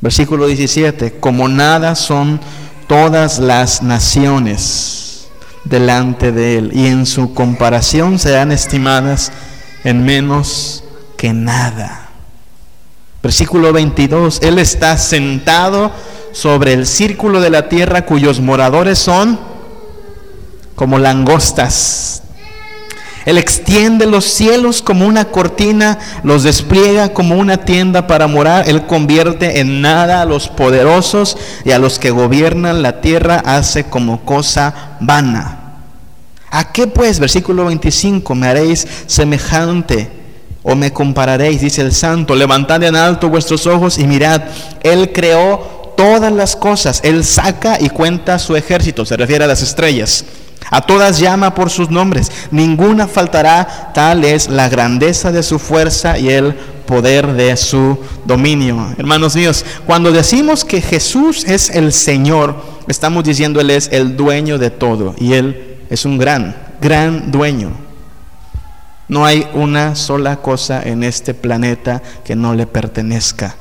Versículo 0.00 0.46
17, 0.46 1.20
como 1.20 1.48
nada 1.48 1.94
son 1.94 2.40
todas 2.86 3.38
las 3.38 3.82
naciones 3.82 5.28
delante 5.64 6.32
de 6.32 6.58
él 6.58 6.70
y 6.74 6.86
en 6.86 7.06
su 7.06 7.34
comparación 7.34 8.18
serán 8.18 8.50
estimadas 8.50 9.30
en 9.84 10.04
menos 10.04 10.84
que 11.16 11.32
nada. 11.32 12.08
Versículo 13.22 13.72
22, 13.72 14.40
Él 14.42 14.58
está 14.58 14.96
sentado 14.96 15.92
sobre 16.32 16.72
el 16.72 16.86
círculo 16.86 17.40
de 17.40 17.50
la 17.50 17.68
tierra 17.68 18.06
cuyos 18.06 18.40
moradores 18.40 18.98
son 18.98 19.38
como 20.74 20.98
langostas. 20.98 22.22
Él 23.26 23.36
extiende 23.36 24.06
los 24.06 24.24
cielos 24.24 24.80
como 24.80 25.06
una 25.06 25.26
cortina, 25.26 25.98
los 26.22 26.42
despliega 26.42 27.12
como 27.12 27.36
una 27.36 27.58
tienda 27.58 28.06
para 28.06 28.26
morar. 28.26 28.68
Él 28.68 28.86
convierte 28.86 29.60
en 29.60 29.82
nada 29.82 30.22
a 30.22 30.24
los 30.24 30.48
poderosos 30.48 31.36
y 31.64 31.72
a 31.72 31.78
los 31.78 31.98
que 31.98 32.10
gobiernan 32.10 32.82
la 32.82 33.00
tierra 33.00 33.42
hace 33.44 33.84
como 33.84 34.24
cosa 34.24 34.96
vana. 35.00 35.58
¿A 36.50 36.72
qué 36.72 36.86
pues, 36.86 37.20
versículo 37.20 37.66
25, 37.66 38.34
me 38.34 38.48
haréis 38.48 38.86
semejante 39.06 40.10
o 40.62 40.74
me 40.74 40.92
compararéis? 40.92 41.60
Dice 41.60 41.82
el 41.82 41.92
santo, 41.92 42.34
levantad 42.34 42.82
en 42.82 42.96
alto 42.96 43.28
vuestros 43.28 43.66
ojos 43.66 43.98
y 43.98 44.06
mirad, 44.06 44.42
Él 44.82 45.12
creó 45.12 45.92
todas 45.96 46.32
las 46.32 46.56
cosas, 46.56 47.00
Él 47.04 47.22
saca 47.22 47.76
y 47.78 47.90
cuenta 47.90 48.38
su 48.38 48.56
ejército, 48.56 49.04
se 49.04 49.16
refiere 49.16 49.44
a 49.44 49.46
las 49.46 49.62
estrellas. 49.62 50.24
A 50.68 50.82
todas 50.82 51.18
llama 51.18 51.54
por 51.54 51.70
sus 51.70 51.90
nombres, 51.90 52.30
ninguna 52.50 53.08
faltará, 53.08 53.90
tal 53.94 54.24
es 54.24 54.48
la 54.48 54.68
grandeza 54.68 55.32
de 55.32 55.42
su 55.42 55.58
fuerza 55.58 56.18
y 56.18 56.28
el 56.28 56.54
poder 56.90 57.32
de 57.34 57.56
su 57.56 57.98
dominio. 58.24 58.94
Hermanos 58.98 59.36
míos, 59.36 59.64
cuando 59.86 60.12
decimos 60.12 60.64
que 60.64 60.80
Jesús 60.80 61.44
es 61.44 61.70
el 61.70 61.92
Señor, 61.92 62.56
estamos 62.88 63.24
diciendo 63.24 63.60
Él 63.60 63.70
es 63.70 63.88
el 63.92 64.16
dueño 64.16 64.58
de 64.58 64.70
todo 64.70 65.14
y 65.18 65.34
Él 65.34 65.78
es 65.88 66.04
un 66.04 66.18
gran, 66.18 66.56
gran 66.80 67.30
dueño. 67.30 67.70
No 69.08 69.24
hay 69.24 69.48
una 69.54 69.96
sola 69.96 70.36
cosa 70.36 70.82
en 70.82 71.02
este 71.02 71.34
planeta 71.34 72.00
que 72.24 72.36
no 72.36 72.54
le 72.54 72.66
pertenezca. 72.66 73.56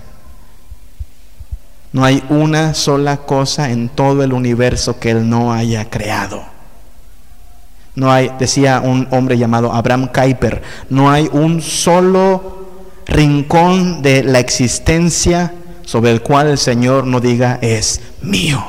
No 1.92 2.06
hay 2.06 2.24
una 2.30 2.76
sola 2.76 3.18
cosa 3.18 3.72
en 3.72 3.90
todo 3.90 4.24
el 4.24 4.34
universo 4.34 5.00
que 5.00 5.10
Él 5.10 5.28
no 5.28 5.52
haya 5.52 5.90
creado. 5.90 6.59
No 8.00 8.14
hay, 8.14 8.32
decía 8.40 8.82
un 8.82 9.10
hombre 9.12 9.38
llamado 9.38 9.74
Abraham 9.74 10.08
Kuyper, 10.08 10.62
no 10.90 11.12
hay 11.12 11.30
un 11.34 11.62
solo 11.62 12.70
rincón 13.06 14.02
de 14.02 14.24
la 14.24 14.40
existencia 14.40 15.54
sobre 15.84 16.12
el 16.12 16.22
cual 16.22 16.48
el 16.48 16.58
Señor 16.58 17.06
no 17.06 17.20
diga 17.20 17.60
es 17.62 18.00
mío. 18.22 18.64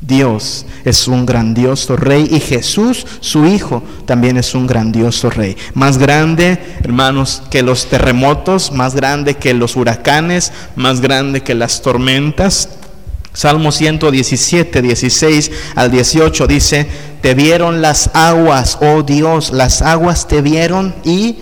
Dios 0.00 0.64
es 0.84 1.08
un 1.08 1.26
grandioso 1.26 1.96
rey 1.96 2.28
y 2.30 2.38
Jesús, 2.38 3.04
su 3.18 3.46
Hijo, 3.46 3.82
también 4.04 4.36
es 4.36 4.54
un 4.54 4.68
grandioso 4.68 5.28
rey. 5.28 5.56
Más 5.74 5.98
grande, 5.98 6.76
hermanos, 6.84 7.42
que 7.50 7.64
los 7.64 7.86
terremotos, 7.86 8.70
más 8.70 8.94
grande 8.94 9.34
que 9.34 9.54
los 9.54 9.74
huracanes, 9.74 10.52
más 10.76 11.00
grande 11.00 11.42
que 11.42 11.56
las 11.56 11.82
tormentas. 11.82 12.68
Salmo 13.36 13.70
117, 13.70 14.80
16 14.80 15.50
al 15.74 15.90
18 15.90 16.46
dice, 16.46 16.88
te 17.20 17.34
vieron 17.34 17.82
las 17.82 18.08
aguas, 18.14 18.78
oh 18.80 19.02
Dios, 19.02 19.52
las 19.52 19.82
aguas 19.82 20.26
te 20.26 20.40
vieron 20.40 20.94
y 21.04 21.36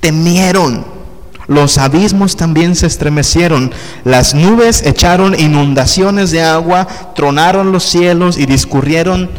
temieron. 0.00 0.84
Los 1.46 1.78
abismos 1.78 2.36
también 2.36 2.76
se 2.76 2.86
estremecieron, 2.86 3.72
las 4.04 4.34
nubes 4.34 4.82
echaron 4.84 5.40
inundaciones 5.40 6.32
de 6.32 6.42
agua, 6.42 6.86
tronaron 7.16 7.72
los 7.72 7.84
cielos 7.84 8.36
y 8.36 8.44
discurrieron, 8.44 9.30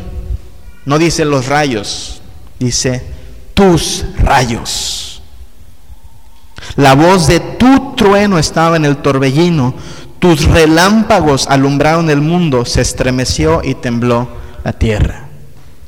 no 0.86 0.98
dice 0.98 1.26
los 1.26 1.46
rayos, 1.46 2.24
dice 2.58 3.04
tus 3.54 4.04
rayos. 4.18 5.22
La 6.76 6.96
voz 6.96 7.28
de 7.28 7.40
tu 7.40 7.94
trueno 7.96 8.40
estaba 8.40 8.78
en 8.78 8.86
el 8.86 8.98
torbellino, 8.98 9.76
tus 10.20 10.46
relámpagos 10.46 11.48
alumbraron 11.48 12.10
el 12.10 12.22
mundo, 12.22 12.66
se 12.66 12.82
estremeció 12.82 13.62
y 13.64 13.76
tembló 13.76 14.28
la 14.64 14.74
tierra. 14.74 15.30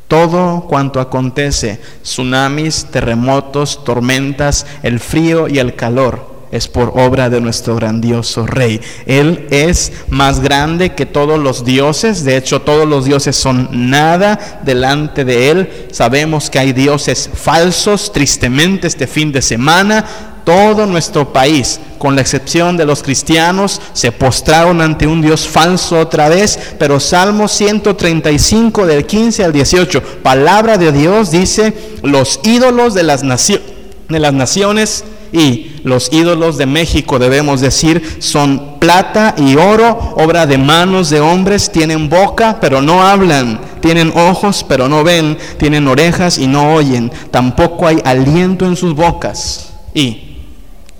Todo 0.08 0.62
cuanto 0.68 1.00
acontece, 1.00 1.80
tsunamis, 2.04 2.88
terremotos, 2.92 3.84
tormentas, 3.84 4.66
el 4.84 5.00
frío 5.00 5.48
y 5.48 5.60
el 5.60 5.76
calor, 5.76 6.31
es 6.52 6.68
por 6.68 6.94
obra 6.96 7.30
de 7.30 7.42
nuestro 7.42 7.76
grandioso 7.76 8.46
Rey. 8.46 8.82
Él 9.06 9.48
es 9.52 9.92
más 10.10 10.40
grande 10.40 10.94
que 10.94 11.06
todos 11.06 11.40
los 11.40 11.64
dioses, 11.64 12.24
de 12.24 12.38
hecho 12.38 12.62
todos 12.62 12.88
los 12.88 13.06
dioses 13.06 13.36
son 13.36 13.90
nada 13.90 14.62
delante 14.64 15.26
de 15.26 15.50
Él. 15.50 15.88
Sabemos 15.92 16.50
que 16.50 16.60
hay 16.60 16.74
dioses 16.74 17.30
falsos, 17.34 18.12
tristemente 18.12 18.88
este 18.88 19.08
fin 19.08 19.32
de 19.32 19.42
semana 19.42 20.32
todo 20.44 20.86
nuestro 20.86 21.32
país, 21.32 21.80
con 21.98 22.16
la 22.16 22.22
excepción 22.22 22.78
de 22.78 22.86
los 22.86 23.04
cristianos, 23.04 23.82
se 23.94 24.12
postraron 24.12 24.82
ante 24.82 25.08
un 25.08 25.22
Dios 25.22 25.48
falso 25.48 26.00
otra 26.00 26.30
vez, 26.30 26.60
pero 26.80 27.00
Salmo 27.00 27.48
135 27.48 28.86
del 28.86 29.06
15 29.06 29.44
al 29.44 29.54
18, 29.54 30.02
palabra 30.24 30.78
de 30.78 30.92
Dios 30.92 31.32
dice, 31.32 31.74
los 32.02 32.40
ídolos 32.44 32.94
de 32.94 33.04
las, 33.04 33.22
de 33.22 34.20
las 34.20 34.34
naciones 34.34 35.04
y 35.32 35.72
los 35.84 36.12
ídolos 36.12 36.58
de 36.58 36.66
México, 36.66 37.18
debemos 37.18 37.62
decir, 37.62 38.18
son 38.20 38.80
plata 38.80 39.34
y 39.38 39.56
oro, 39.56 40.14
obra 40.16 40.46
de 40.46 40.58
manos 40.58 41.10
de 41.10 41.22
hombres, 41.22 41.72
tienen 41.72 42.10
boca 42.10 42.58
pero 42.60 42.82
no 42.82 43.04
hablan, 43.04 43.62
tienen 43.80 44.12
ojos 44.16 44.66
pero 44.68 44.90
no 44.90 45.04
ven, 45.04 45.38
tienen 45.58 45.88
orejas 45.88 46.38
y 46.38 46.48
no 46.48 46.74
oyen, 46.74 47.12
tampoco 47.32 47.88
hay 47.88 48.00
aliento 48.04 48.66
en 48.66 48.76
sus 48.76 48.94
bocas. 48.94 49.74
Y 49.94 50.38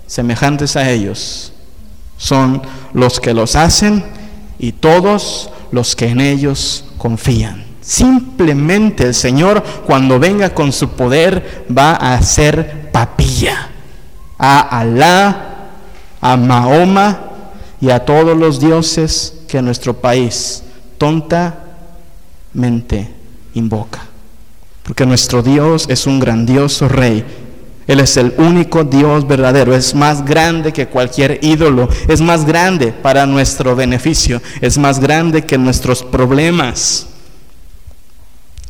semejantes 0.06 0.76
a 0.76 0.90
ellos 0.90 1.52
son 2.16 2.62
los 2.92 3.20
que 3.20 3.34
los 3.34 3.56
hacen 3.56 4.04
y 4.58 4.72
todos 4.72 5.50
los 5.70 5.94
que 5.96 6.08
en 6.08 6.20
ellos 6.20 6.84
confían. 6.98 7.64
Simplemente 7.80 9.04
el 9.04 9.14
Señor 9.14 9.62
cuando 9.84 10.18
venga 10.18 10.54
con 10.54 10.72
su 10.72 10.90
poder 10.90 11.66
va 11.76 11.92
a 11.92 12.14
hacer 12.14 12.90
papilla 12.92 13.71
a 14.38 14.60
Alá, 14.60 15.70
a 16.20 16.36
Mahoma 16.36 17.20
y 17.80 17.90
a 17.90 18.04
todos 18.04 18.36
los 18.36 18.60
dioses 18.60 19.34
que 19.48 19.62
nuestro 19.62 19.94
país 19.94 20.62
tontamente 20.98 21.62
invoca. 23.54 24.00
Porque 24.82 25.06
nuestro 25.06 25.42
Dios 25.42 25.86
es 25.88 26.06
un 26.06 26.18
grandioso 26.18 26.88
rey 26.88 27.24
él 27.86 28.00
es 28.00 28.16
el 28.16 28.34
único 28.38 28.84
Dios 28.84 29.26
verdadero, 29.26 29.74
es 29.74 29.94
más 29.94 30.24
grande 30.24 30.72
que 30.72 30.86
cualquier 30.86 31.40
ídolo, 31.42 31.88
es 32.08 32.20
más 32.20 32.44
grande 32.44 32.92
para 32.92 33.26
nuestro 33.26 33.74
beneficio, 33.74 34.40
es 34.60 34.78
más 34.78 35.00
grande 35.00 35.44
que 35.44 35.58
nuestros 35.58 36.02
problemas. 36.02 37.08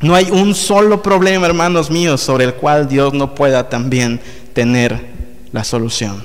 No 0.00 0.14
hay 0.14 0.30
un 0.30 0.54
solo 0.54 1.02
problema, 1.02 1.46
hermanos 1.46 1.90
míos, 1.90 2.20
sobre 2.20 2.44
el 2.44 2.54
cual 2.54 2.88
Dios 2.88 3.12
no 3.12 3.34
pueda 3.34 3.68
también 3.68 4.20
tener 4.54 5.11
la 5.52 5.64
solución. 5.64 6.24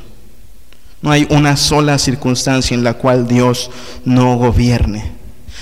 No 1.01 1.11
hay 1.11 1.27
una 1.29 1.57
sola 1.57 1.97
circunstancia 1.99 2.73
en 2.73 2.83
la 2.83 2.95
cual 2.95 3.27
Dios 3.27 3.69
no 4.03 4.35
gobierne. 4.37 5.11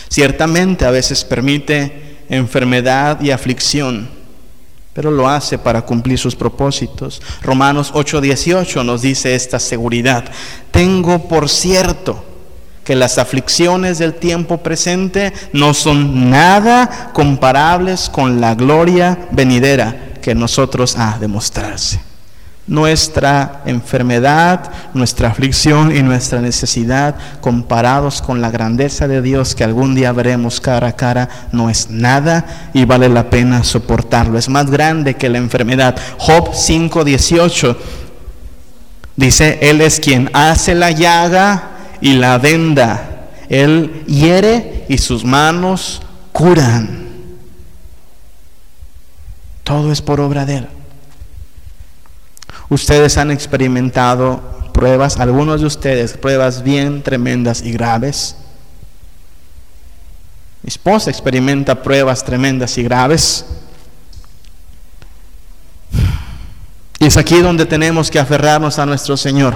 Ciertamente 0.07 0.85
a 0.85 0.91
veces 0.91 1.23
permite 1.23 2.17
enfermedad 2.29 3.21
y 3.21 3.31
aflicción 3.31 4.15
pero 4.95 5.11
lo 5.11 5.27
hace 5.27 5.57
para 5.57 5.81
cumplir 5.81 6.17
sus 6.17 6.37
propósitos. 6.37 7.21
Romanos 7.41 7.91
8:18 7.93 8.81
nos 8.85 9.01
dice 9.01 9.35
esta 9.35 9.59
seguridad. 9.59 10.23
Tengo 10.71 11.27
por 11.27 11.49
cierto 11.49 12.23
que 12.85 12.95
las 12.95 13.17
aflicciones 13.17 13.97
del 13.97 14.13
tiempo 14.13 14.59
presente 14.59 15.33
no 15.51 15.73
son 15.73 16.29
nada 16.29 17.11
comparables 17.11 18.09
con 18.09 18.39
la 18.39 18.55
gloria 18.55 19.27
venidera 19.31 20.13
que 20.21 20.33
nosotros 20.33 20.95
ha 20.97 21.17
de 21.19 21.27
mostrarse 21.27 21.99
nuestra 22.67 23.61
enfermedad, 23.65 24.71
nuestra 24.93 25.29
aflicción 25.29 25.95
y 25.95 26.01
nuestra 26.01 26.41
necesidad 26.41 27.15
comparados 27.39 28.21
con 28.21 28.41
la 28.41 28.49
grandeza 28.49 29.07
de 29.07 29.21
Dios 29.21 29.53
que 29.53 29.63
algún 29.63 29.93
día 29.93 30.11
veremos 30.11 30.59
cara 30.59 30.87
a 30.87 30.95
cara, 30.95 31.29
no 31.51 31.69
es 31.69 31.91
nada 31.91 32.71
y 32.73 32.85
vale 32.85 33.07
la 33.07 33.29
pena 33.29 33.63
soportarlo. 33.63 34.39
Es 34.39 34.49
más 34.49 34.71
grande 34.71 35.15
que 35.15 35.29
la 35.29 35.37
enfermedad. 35.37 35.95
Job 36.17 36.53
5:18 36.53 37.77
dice, 39.15 39.59
Él 39.61 39.81
es 39.81 39.99
quien 39.99 40.31
hace 40.33 40.73
la 40.73 40.91
llaga 40.91 41.69
y 42.01 42.13
la 42.13 42.39
venda. 42.39 43.27
Él 43.47 44.03
hiere 44.07 44.85
y 44.89 44.97
sus 44.97 45.23
manos 45.23 46.01
curan. 46.31 47.05
Todo 49.63 49.91
es 49.91 50.01
por 50.01 50.19
obra 50.19 50.45
de 50.45 50.57
Él. 50.57 50.67
Ustedes 52.69 53.17
han 53.17 53.31
experimentado 53.31 54.41
pruebas, 54.73 55.19
algunos 55.19 55.61
de 55.61 55.67
ustedes, 55.67 56.17
pruebas 56.17 56.63
bien 56.63 57.03
tremendas 57.03 57.61
y 57.61 57.71
graves. 57.71 58.35
Mi 60.63 60.69
esposa 60.69 61.11
experimenta 61.11 61.81
pruebas 61.83 62.23
tremendas 62.23 62.77
y 62.77 62.83
graves. 62.83 63.45
Y 66.99 67.05
es 67.05 67.17
aquí 67.17 67.39
donde 67.39 67.65
tenemos 67.65 68.09
que 68.09 68.19
aferrarnos 68.19 68.79
a 68.79 68.85
nuestro 68.85 69.15
Señor. 69.15 69.55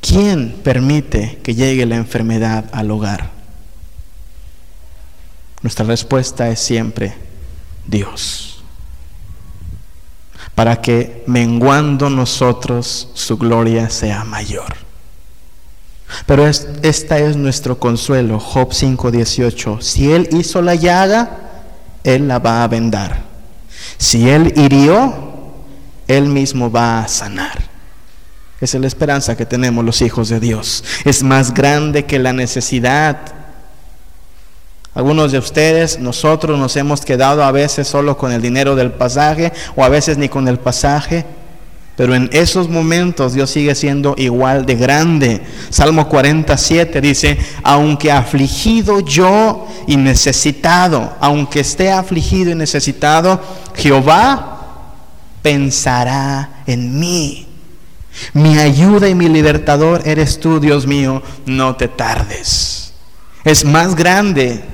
¿Quién 0.00 0.60
permite 0.62 1.38
que 1.42 1.54
llegue 1.54 1.86
la 1.86 1.96
enfermedad 1.96 2.64
al 2.72 2.90
hogar? 2.90 3.30
Nuestra 5.62 5.86
respuesta 5.86 6.48
es 6.50 6.60
siempre 6.60 7.14
Dios. 7.86 8.53
Para 10.54 10.80
que 10.80 11.24
menguando 11.26 12.10
nosotros 12.10 13.10
su 13.14 13.36
gloria 13.36 13.90
sea 13.90 14.24
mayor. 14.24 14.84
Pero 16.26 16.46
es, 16.46 16.68
esta 16.82 17.18
es 17.18 17.36
nuestro 17.36 17.78
consuelo, 17.78 18.38
Job 18.38 18.72
5:18. 18.72 19.80
Si 19.80 20.12
Él 20.12 20.28
hizo 20.32 20.62
la 20.62 20.74
llaga, 20.74 21.38
Él 22.04 22.28
la 22.28 22.38
va 22.38 22.62
a 22.62 22.68
vendar. 22.68 23.22
Si 23.98 24.28
Él 24.28 24.52
hirió, 24.56 25.52
Él 26.06 26.26
mismo 26.28 26.70
va 26.70 27.00
a 27.00 27.08
sanar. 27.08 27.74
Esa 28.60 28.76
es 28.76 28.80
la 28.80 28.86
esperanza 28.86 29.36
que 29.36 29.44
tenemos 29.46 29.84
los 29.84 30.00
hijos 30.00 30.28
de 30.28 30.40
Dios. 30.40 30.84
Es 31.04 31.22
más 31.22 31.52
grande 31.52 32.04
que 32.04 32.18
la 32.18 32.32
necesidad. 32.32 33.43
Algunos 34.94 35.32
de 35.32 35.38
ustedes, 35.38 35.98
nosotros 35.98 36.56
nos 36.56 36.76
hemos 36.76 37.00
quedado 37.00 37.42
a 37.42 37.50
veces 37.50 37.88
solo 37.88 38.16
con 38.16 38.30
el 38.30 38.40
dinero 38.40 38.76
del 38.76 38.92
pasaje 38.92 39.52
o 39.74 39.82
a 39.82 39.88
veces 39.88 40.18
ni 40.18 40.28
con 40.28 40.46
el 40.46 40.58
pasaje. 40.58 41.26
Pero 41.96 42.14
en 42.14 42.30
esos 42.32 42.68
momentos 42.68 43.34
Dios 43.34 43.50
sigue 43.50 43.74
siendo 43.74 44.14
igual 44.16 44.66
de 44.66 44.76
grande. 44.76 45.42
Salmo 45.70 46.08
47 46.08 47.00
dice, 47.00 47.38
aunque 47.64 48.12
afligido 48.12 49.00
yo 49.00 49.66
y 49.88 49.96
necesitado, 49.96 51.12
aunque 51.20 51.60
esté 51.60 51.90
afligido 51.90 52.52
y 52.52 52.54
necesitado, 52.54 53.40
Jehová 53.74 54.60
pensará 55.42 56.62
en 56.66 57.00
mí. 57.00 57.48
Mi 58.32 58.58
ayuda 58.58 59.08
y 59.08 59.14
mi 59.16 59.28
libertador 59.28 60.02
eres 60.04 60.38
tú, 60.38 60.60
Dios 60.60 60.86
mío, 60.86 61.20
no 61.46 61.74
te 61.74 61.88
tardes. 61.88 62.92
Es 63.44 63.64
más 63.64 63.96
grande 63.96 64.73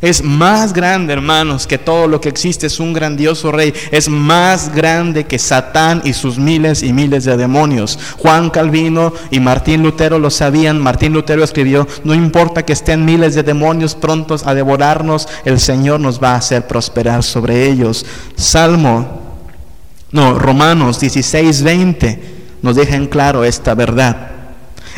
es 0.00 0.22
más 0.22 0.72
grande, 0.72 1.12
hermanos, 1.12 1.66
que 1.66 1.78
todo 1.78 2.06
lo 2.06 2.20
que 2.20 2.28
existe. 2.28 2.66
Es 2.66 2.78
un 2.78 2.92
grandioso 2.92 3.50
rey. 3.50 3.74
Es 3.90 4.08
más 4.08 4.72
grande 4.74 5.24
que 5.24 5.38
Satán 5.38 6.02
y 6.04 6.12
sus 6.12 6.38
miles 6.38 6.82
y 6.82 6.92
miles 6.92 7.24
de 7.24 7.36
demonios. 7.36 7.98
Juan 8.18 8.50
Calvino 8.50 9.12
y 9.30 9.40
Martín 9.40 9.82
Lutero 9.82 10.18
lo 10.18 10.30
sabían. 10.30 10.80
Martín 10.80 11.12
Lutero 11.12 11.42
escribió, 11.42 11.86
no 12.04 12.14
importa 12.14 12.64
que 12.64 12.72
estén 12.72 13.04
miles 13.04 13.34
de 13.34 13.42
demonios 13.42 13.94
prontos 13.94 14.46
a 14.46 14.54
devorarnos, 14.54 15.28
el 15.44 15.58
Señor 15.58 16.00
nos 16.00 16.22
va 16.22 16.32
a 16.32 16.36
hacer 16.36 16.66
prosperar 16.66 17.24
sobre 17.24 17.68
ellos. 17.68 18.06
Salmo, 18.36 19.38
no, 20.12 20.38
Romanos 20.38 21.00
16, 21.00 21.62
20 21.62 22.38
nos 22.62 22.76
deja 22.76 22.96
en 22.96 23.06
claro 23.06 23.44
esta 23.44 23.74
verdad. 23.74 24.30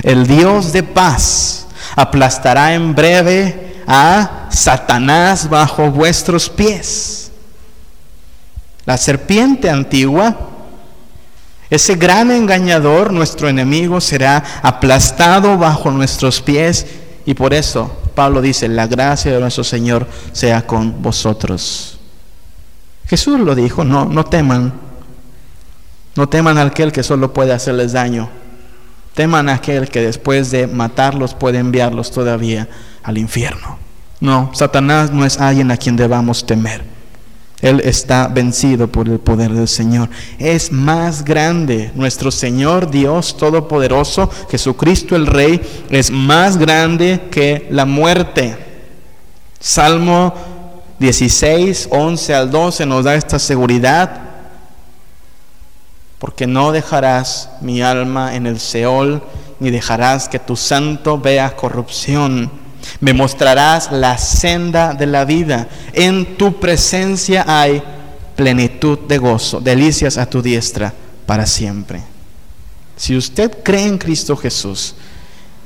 El 0.02 0.26
Dios 0.26 0.72
de 0.72 0.82
paz 0.82 1.66
aplastará 1.96 2.74
en 2.74 2.94
breve 2.94 3.82
a 3.86 4.39
Satanás 4.50 5.48
bajo 5.48 5.90
vuestros 5.90 6.48
pies. 6.50 7.30
La 8.84 8.96
serpiente 8.96 9.70
antigua, 9.70 10.36
ese 11.70 11.94
gran 11.94 12.30
engañador, 12.32 13.12
nuestro 13.12 13.48
enemigo, 13.48 14.00
será 14.00 14.42
aplastado 14.62 15.56
bajo 15.56 15.90
nuestros 15.90 16.40
pies 16.40 16.86
y 17.24 17.34
por 17.34 17.54
eso 17.54 17.96
Pablo 18.14 18.42
dice, 18.42 18.68
la 18.68 18.86
gracia 18.86 19.32
de 19.32 19.40
nuestro 19.40 19.62
Señor 19.62 20.06
sea 20.32 20.66
con 20.66 21.00
vosotros. 21.02 21.98
Jesús 23.06 23.38
lo 23.40 23.54
dijo, 23.54 23.84
no, 23.84 24.04
no 24.04 24.24
teman, 24.24 24.72
no 26.16 26.28
teman 26.28 26.58
aquel 26.58 26.92
que 26.92 27.02
solo 27.02 27.32
puede 27.32 27.52
hacerles 27.52 27.92
daño, 27.92 28.28
teman 29.14 29.48
a 29.48 29.54
aquel 29.54 29.88
que 29.88 30.00
después 30.00 30.50
de 30.50 30.66
matarlos 30.66 31.34
puede 31.34 31.58
enviarlos 31.58 32.10
todavía 32.10 32.68
al 33.02 33.18
infierno. 33.18 33.89
No, 34.20 34.50
Satanás 34.52 35.10
no 35.10 35.24
es 35.24 35.40
alguien 35.40 35.70
a 35.70 35.76
quien 35.76 35.96
debamos 35.96 36.44
temer. 36.44 36.84
Él 37.62 37.80
está 37.84 38.28
vencido 38.28 38.88
por 38.88 39.08
el 39.08 39.18
poder 39.18 39.52
del 39.52 39.68
Señor. 39.68 40.08
Es 40.38 40.72
más 40.72 41.24
grande 41.24 41.90
nuestro 41.94 42.30
Señor 42.30 42.90
Dios 42.90 43.36
Todopoderoso, 43.36 44.30
Jesucristo 44.50 45.14
el 45.14 45.26
Rey, 45.26 45.60
es 45.90 46.10
más 46.10 46.56
grande 46.56 47.28
que 47.30 47.66
la 47.70 47.84
muerte. 47.84 48.56
Salmo 49.58 50.34
16, 50.98 51.88
11 51.90 52.34
al 52.34 52.50
12 52.50 52.86
nos 52.86 53.04
da 53.04 53.14
esta 53.14 53.38
seguridad. 53.38 54.22
Porque 56.18 56.46
no 56.46 56.72
dejarás 56.72 57.50
mi 57.60 57.82
alma 57.82 58.34
en 58.36 58.46
el 58.46 58.58
Seol, 58.58 59.22
ni 59.58 59.70
dejarás 59.70 60.28
que 60.28 60.38
tu 60.38 60.56
santo 60.56 61.18
vea 61.18 61.56
corrupción. 61.56 62.50
Me 62.98 63.12
mostrarás 63.12 63.92
la 63.92 64.18
senda 64.18 64.94
de 64.94 65.06
la 65.06 65.24
vida. 65.24 65.68
En 65.92 66.36
tu 66.36 66.58
presencia 66.58 67.44
hay 67.46 67.82
plenitud 68.34 68.98
de 69.00 69.18
gozo, 69.18 69.60
delicias 69.60 70.18
a 70.18 70.26
tu 70.26 70.42
diestra 70.42 70.92
para 71.26 71.46
siempre. 71.46 72.02
Si 72.96 73.16
usted 73.16 73.62
cree 73.62 73.86
en 73.86 73.98
Cristo 73.98 74.36
Jesús, 74.36 74.94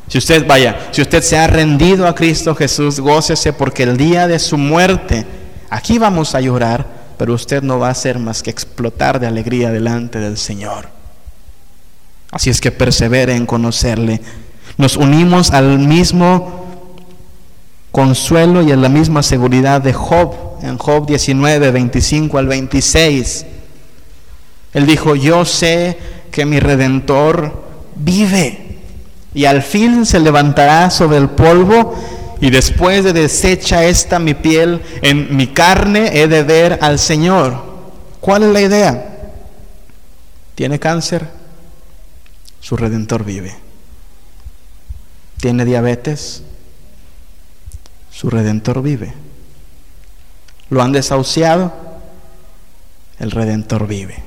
si 0.08 0.18
usted 0.18 0.46
vaya, 0.46 0.88
si 0.90 1.00
usted 1.00 1.22
se 1.22 1.38
ha 1.38 1.46
rendido 1.46 2.06
a 2.06 2.14
Cristo 2.14 2.54
Jesús, 2.54 3.00
gócese 3.00 3.52
porque 3.52 3.84
el 3.84 3.96
día 3.96 4.26
de 4.28 4.38
su 4.38 4.58
muerte, 4.58 5.26
aquí 5.70 5.98
vamos 5.98 6.34
a 6.34 6.40
llorar, 6.40 6.86
pero 7.16 7.34
usted 7.34 7.62
no 7.62 7.78
va 7.78 7.88
a 7.88 7.92
hacer 7.92 8.18
más 8.18 8.42
que 8.42 8.50
explotar 8.50 9.18
de 9.18 9.26
alegría 9.26 9.70
delante 9.70 10.18
del 10.18 10.36
Señor. 10.36 10.88
Así 12.30 12.50
es 12.50 12.60
que 12.60 12.70
persevere 12.70 13.34
en 13.34 13.46
conocerle. 13.46 14.20
Nos 14.76 14.96
unimos 14.96 15.52
al 15.52 15.78
mismo 15.78 16.63
consuelo 17.94 18.60
y 18.60 18.72
en 18.72 18.82
la 18.82 18.88
misma 18.88 19.22
seguridad 19.22 19.80
de 19.80 19.92
Job, 19.92 20.34
en 20.62 20.78
Job 20.78 21.06
19, 21.06 21.70
25 21.70 22.38
al 22.38 22.48
26. 22.48 23.46
Él 24.72 24.84
dijo, 24.84 25.14
yo 25.14 25.44
sé 25.44 25.96
que 26.32 26.44
mi 26.44 26.58
redentor 26.58 27.62
vive 27.94 28.80
y 29.32 29.44
al 29.44 29.62
fin 29.62 30.04
se 30.06 30.18
levantará 30.18 30.90
sobre 30.90 31.18
el 31.18 31.30
polvo 31.30 31.94
y 32.40 32.50
después 32.50 33.04
de 33.04 33.12
deshecha 33.12 33.84
esta 33.84 34.18
mi 34.18 34.34
piel, 34.34 34.82
en 35.00 35.36
mi 35.36 35.46
carne 35.46 36.20
he 36.20 36.26
de 36.26 36.42
ver 36.42 36.80
al 36.82 36.98
Señor. 36.98 37.62
¿Cuál 38.20 38.42
es 38.42 38.48
la 38.48 38.60
idea? 38.60 39.36
¿Tiene 40.56 40.80
cáncer? 40.80 41.28
Su 42.58 42.76
redentor 42.76 43.24
vive. 43.24 43.54
¿Tiene 45.38 45.64
diabetes? 45.64 46.42
Su 48.14 48.30
redentor 48.30 48.82
vive. 48.82 49.12
Lo 50.70 50.82
han 50.82 50.92
desahuciado, 50.92 51.72
el 53.18 53.30
redentor 53.30 53.86
vive. 53.86 54.22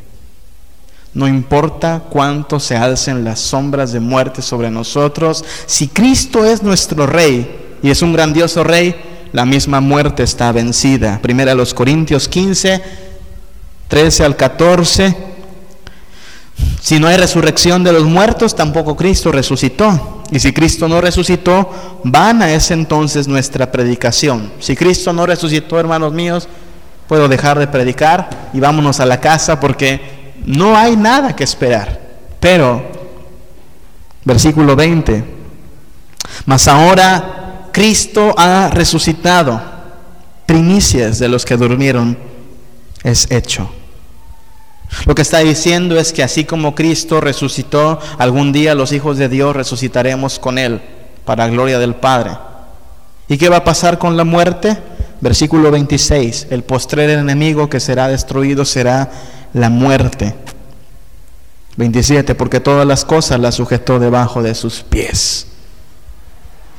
No 1.14 1.28
importa 1.28 2.04
cuánto 2.10 2.60
se 2.60 2.76
alcen 2.76 3.24
las 3.24 3.40
sombras 3.40 3.92
de 3.92 4.00
muerte 4.00 4.42
sobre 4.42 4.70
nosotros, 4.70 5.44
si 5.66 5.88
Cristo 5.88 6.46
es 6.46 6.62
nuestro 6.62 7.08
rey 7.08 7.78
y 7.82 7.90
es 7.90 8.02
un 8.02 8.14
grandioso 8.14 8.64
rey, 8.64 8.96
la 9.32 9.46
misma 9.46 9.80
muerte 9.80 10.24
está 10.24 10.52
vencida. 10.52 11.20
Primera 11.22 11.56
los 11.56 11.74
Corintios 11.74 12.28
15, 12.28 12.84
13 13.88 14.26
al 14.26 14.36
14. 14.36 15.18
Si 16.82 17.00
no 17.00 17.08
hay 17.08 17.18
resurrección 17.18 17.84
de 17.84 17.94
los 17.94 18.04
muertos, 18.04 18.56
tampoco 18.56 18.96
Cristo 18.96 19.32
resucitó. 19.32 20.17
Y 20.32 20.40
si 20.40 20.52
Cristo 20.52 20.88
no 20.88 21.00
resucitó, 21.00 22.02
vana 22.04 22.54
es 22.54 22.72
entonces 22.72 23.28
nuestra 23.28 23.72
predicación. 23.72 24.52
Si 24.60 24.76
Cristo 24.76 25.14
no 25.14 25.26
resucitó, 25.26 25.80
hermanos 25.80 26.14
míos, 26.14 26.48
puedo 27.08 27.28
dejar 27.28 27.58
de 27.58 27.68
predicar 27.68 28.50
y 28.54 28.60
vámonos 28.60 29.00
a 29.00 29.06
la 29.06 29.22
casa 29.22 29.60
porque 29.60 30.34
no 30.46 30.78
hay 30.78 30.96
nada 30.98 31.36
que 31.36 31.44
esperar. 31.44 32.00
Pero, 32.40 32.84
versículo 34.26 34.76
20, 34.76 35.24
mas 36.46 36.68
ahora 36.68 37.70
Cristo 37.72 38.36
ha 38.38 38.70
resucitado, 38.70 39.62
primicias 40.46 41.20
de 41.20 41.30
los 41.30 41.46
que 41.46 41.58
durmieron 41.58 42.18
es 43.04 43.30
hecho. 43.32 43.70
Lo 45.06 45.16
que 45.16 45.22
está 45.22 45.40
diciendo 45.40 46.00
es 46.00 46.14
que 46.14 46.24
así 46.24 46.46
como 46.46 46.76
Cristo 46.76 47.22
resucitó, 47.22 48.00
algún 48.18 48.52
día 48.52 48.76
los 48.76 48.92
hijos 48.92 49.18
de 49.18 49.30
Dios 49.30 49.56
resucitaremos 49.56 50.40
con 50.40 50.58
Él, 50.58 50.82
para 51.26 51.48
gloria 51.48 51.80
del 51.80 51.96
Padre. 51.96 52.32
¿Y 53.28 53.38
qué 53.38 53.50
va 53.50 53.58
a 53.58 53.64
pasar 53.64 53.98
con 53.98 54.16
la 54.16 54.24
muerte? 54.24 54.78
Versículo 55.20 55.72
26, 55.72 56.48
el 56.52 56.64
postrer 56.64 57.10
enemigo 57.10 57.70
que 57.70 57.80
será 57.80 58.08
destruido 58.08 58.66
será 58.66 59.12
la 59.54 59.70
muerte. 59.70 60.36
27, 61.76 62.36
porque 62.36 62.60
todas 62.60 62.88
las 62.88 63.06
cosas 63.06 63.40
las 63.40 63.56
sujetó 63.56 64.00
debajo 64.00 64.42
de 64.42 64.56
sus 64.56 64.82
pies. 64.82 65.48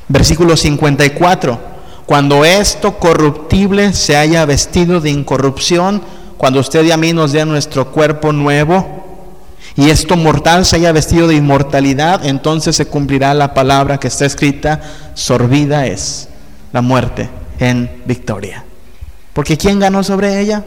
Versículo 0.09 0.57
54, 0.57 1.59
cuando 2.07 2.45
esto 2.45 2.99
corruptible 2.99 3.93
se 3.93 4.17
haya 4.17 4.45
vestido 4.45 5.01
de 5.01 5.11
incorrupción, 5.11 6.03
cuando 6.39 6.61
usted 6.61 6.85
y 6.85 6.93
a 6.93 6.97
mí 6.97 7.13
nos 7.13 7.33
dé 7.33 7.45
nuestro 7.45 7.93
cuerpo 7.93 8.33
nuevo, 8.33 9.05
y 9.77 9.91
esto 9.91 10.17
mortal 10.17 10.65
se 10.65 10.77
haya 10.77 10.93
vestido 10.93 11.29
de 11.29 11.35
inmortalidad, 11.35 12.25
entonces 12.25 12.75
se 12.75 12.87
cumplirá 12.87 13.35
la 13.35 13.55
palabra 13.55 13.99
que 13.99 14.09
está 14.09 14.25
escrita, 14.25 14.81
sorbida 15.15 15.87
es 15.87 16.29
la 16.73 16.81
muerte 16.81 17.29
en 17.59 18.03
victoria. 18.05 18.65
Porque 19.33 19.57
¿quién 19.57 19.79
ganó 19.79 20.03
sobre 20.03 20.41
ella? 20.41 20.65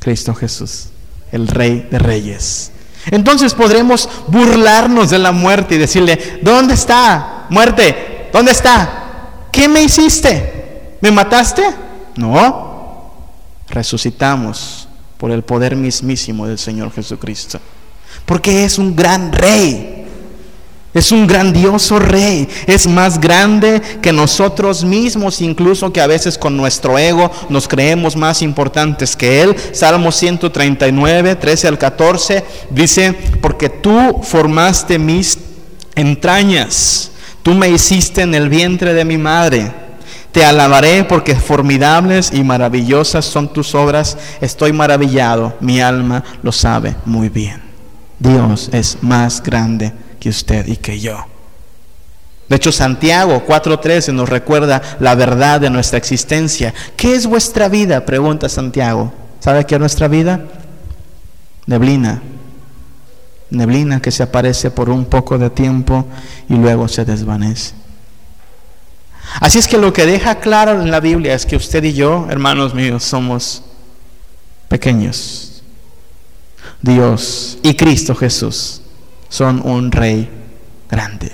Cristo 0.00 0.34
Jesús, 0.34 0.88
el 1.30 1.48
Rey 1.48 1.86
de 1.90 1.98
Reyes. 1.98 2.72
Entonces 3.10 3.54
podremos 3.54 4.08
burlarnos 4.26 5.10
de 5.10 5.18
la 5.18 5.32
muerte 5.32 5.76
y 5.76 5.78
decirle, 5.78 6.40
¿dónde 6.42 6.74
está? 6.74 7.46
Muerte, 7.50 8.28
¿dónde 8.32 8.52
está? 8.52 9.46
¿Qué 9.52 9.68
me 9.68 9.82
hiciste? 9.82 10.96
¿Me 11.00 11.10
mataste? 11.10 11.62
No. 12.16 12.67
Resucitamos 13.78 14.88
por 15.18 15.30
el 15.30 15.44
poder 15.44 15.76
mismísimo 15.76 16.48
del 16.48 16.58
Señor 16.58 16.90
Jesucristo. 16.92 17.60
Porque 18.26 18.64
es 18.64 18.76
un 18.76 18.96
gran 18.96 19.30
rey. 19.30 20.04
Es 20.92 21.12
un 21.12 21.28
grandioso 21.28 22.00
rey, 22.00 22.48
es 22.66 22.88
más 22.88 23.20
grande 23.20 23.80
que 24.02 24.12
nosotros 24.12 24.82
mismos, 24.82 25.40
incluso 25.40 25.92
que 25.92 26.00
a 26.00 26.08
veces 26.08 26.36
con 26.36 26.56
nuestro 26.56 26.98
ego 26.98 27.30
nos 27.50 27.68
creemos 27.68 28.16
más 28.16 28.42
importantes 28.42 29.14
que 29.14 29.42
él. 29.42 29.54
Salmo 29.70 30.10
139, 30.10 31.36
13 31.36 31.68
al 31.68 31.78
14 31.78 32.44
dice, 32.70 33.12
porque 33.40 33.68
tú 33.68 34.22
formaste 34.24 34.98
mis 34.98 35.38
entrañas, 35.94 37.12
tú 37.44 37.54
me 37.54 37.68
hiciste 37.68 38.22
en 38.22 38.34
el 38.34 38.48
vientre 38.48 38.92
de 38.92 39.04
mi 39.04 39.18
madre. 39.18 39.87
Te 40.32 40.44
alabaré 40.44 41.04
porque 41.04 41.34
formidables 41.34 42.32
y 42.32 42.44
maravillosas 42.44 43.24
son 43.24 43.52
tus 43.52 43.74
obras. 43.74 44.16
Estoy 44.40 44.72
maravillado, 44.72 45.54
mi 45.60 45.80
alma 45.80 46.22
lo 46.42 46.52
sabe 46.52 46.96
muy 47.04 47.28
bien. 47.28 47.62
Dios 48.18 48.68
es 48.72 48.98
más 49.00 49.42
grande 49.42 49.92
que 50.20 50.28
usted 50.28 50.66
y 50.66 50.76
que 50.76 50.98
yo. 51.00 51.24
De 52.48 52.56
hecho, 52.56 52.72
Santiago 52.72 53.44
4.13 53.46 54.12
nos 54.14 54.28
recuerda 54.28 54.80
la 55.00 55.14
verdad 55.14 55.60
de 55.60 55.70
nuestra 55.70 55.98
existencia. 55.98 56.72
¿Qué 56.96 57.14
es 57.14 57.26
vuestra 57.26 57.68
vida? 57.68 58.04
Pregunta 58.06 58.48
Santiago. 58.48 59.12
¿Sabe 59.40 59.66
qué 59.66 59.74
es 59.74 59.80
nuestra 59.80 60.08
vida? 60.08 60.40
Neblina. 61.66 62.22
Neblina 63.50 64.00
que 64.00 64.10
se 64.10 64.22
aparece 64.22 64.70
por 64.70 64.88
un 64.88 65.04
poco 65.04 65.38
de 65.38 65.50
tiempo 65.50 66.06
y 66.48 66.54
luego 66.54 66.88
se 66.88 67.04
desvanece. 67.04 67.74
Así 69.40 69.58
es 69.58 69.68
que 69.68 69.78
lo 69.78 69.92
que 69.92 70.06
deja 70.06 70.40
claro 70.40 70.80
en 70.80 70.90
la 70.90 71.00
Biblia 71.00 71.34
es 71.34 71.46
que 71.46 71.56
usted 71.56 71.84
y 71.84 71.92
yo, 71.92 72.26
hermanos 72.30 72.74
míos, 72.74 73.04
somos 73.04 73.62
pequeños. 74.68 75.62
Dios 76.80 77.58
y 77.62 77.74
Cristo 77.74 78.14
Jesús 78.14 78.82
son 79.28 79.60
un 79.64 79.90
rey 79.92 80.28
grande. 80.90 81.32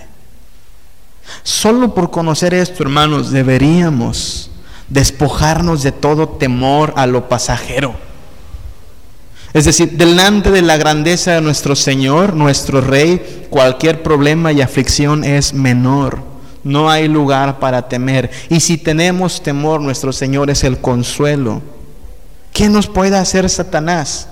Solo 1.43 1.95
por 1.95 2.11
conocer 2.11 2.55
esto, 2.55 2.83
hermanos, 2.83 3.31
deberíamos 3.31 4.51
despojarnos 4.89 5.83
de 5.83 5.93
todo 5.93 6.29
temor 6.29 6.93
a 6.97 7.07
lo 7.07 7.29
pasajero. 7.29 7.95
Es 9.53 9.67
decir, 9.67 9.93
delante 9.93 10.51
de 10.51 10.63
la 10.63 10.77
grandeza 10.77 11.33
de 11.33 11.41
nuestro 11.41 11.77
Señor, 11.77 12.35
nuestro 12.35 12.81
Rey, 12.81 13.47
cualquier 13.51 14.03
problema 14.03 14.53
y 14.53 14.61
aflicción 14.61 15.23
es 15.23 15.55
menor. 15.55 16.34
No 16.65 16.91
hay 16.91 17.09
lugar 17.09 17.59
para 17.61 17.89
temer. 17.89 18.31
Y 18.49 18.61
si 18.61 18.79
tenemos 18.79 19.43
temor, 19.43 19.81
nuestro 19.81 20.13
Señor 20.13 20.51
es 20.51 20.65
el 20.65 20.79
consuelo. 20.79 21.63
¿Qué 22.53 22.69
nos 22.69 22.87
puede 22.87 23.17
hacer 23.17 23.49
Satanás? 23.51 24.29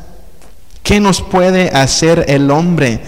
¿Qué 0.83 0.99
nos 0.99 1.21
puede 1.21 1.69
hacer 1.71 2.25
el 2.29 2.51
hombre? 2.51 3.01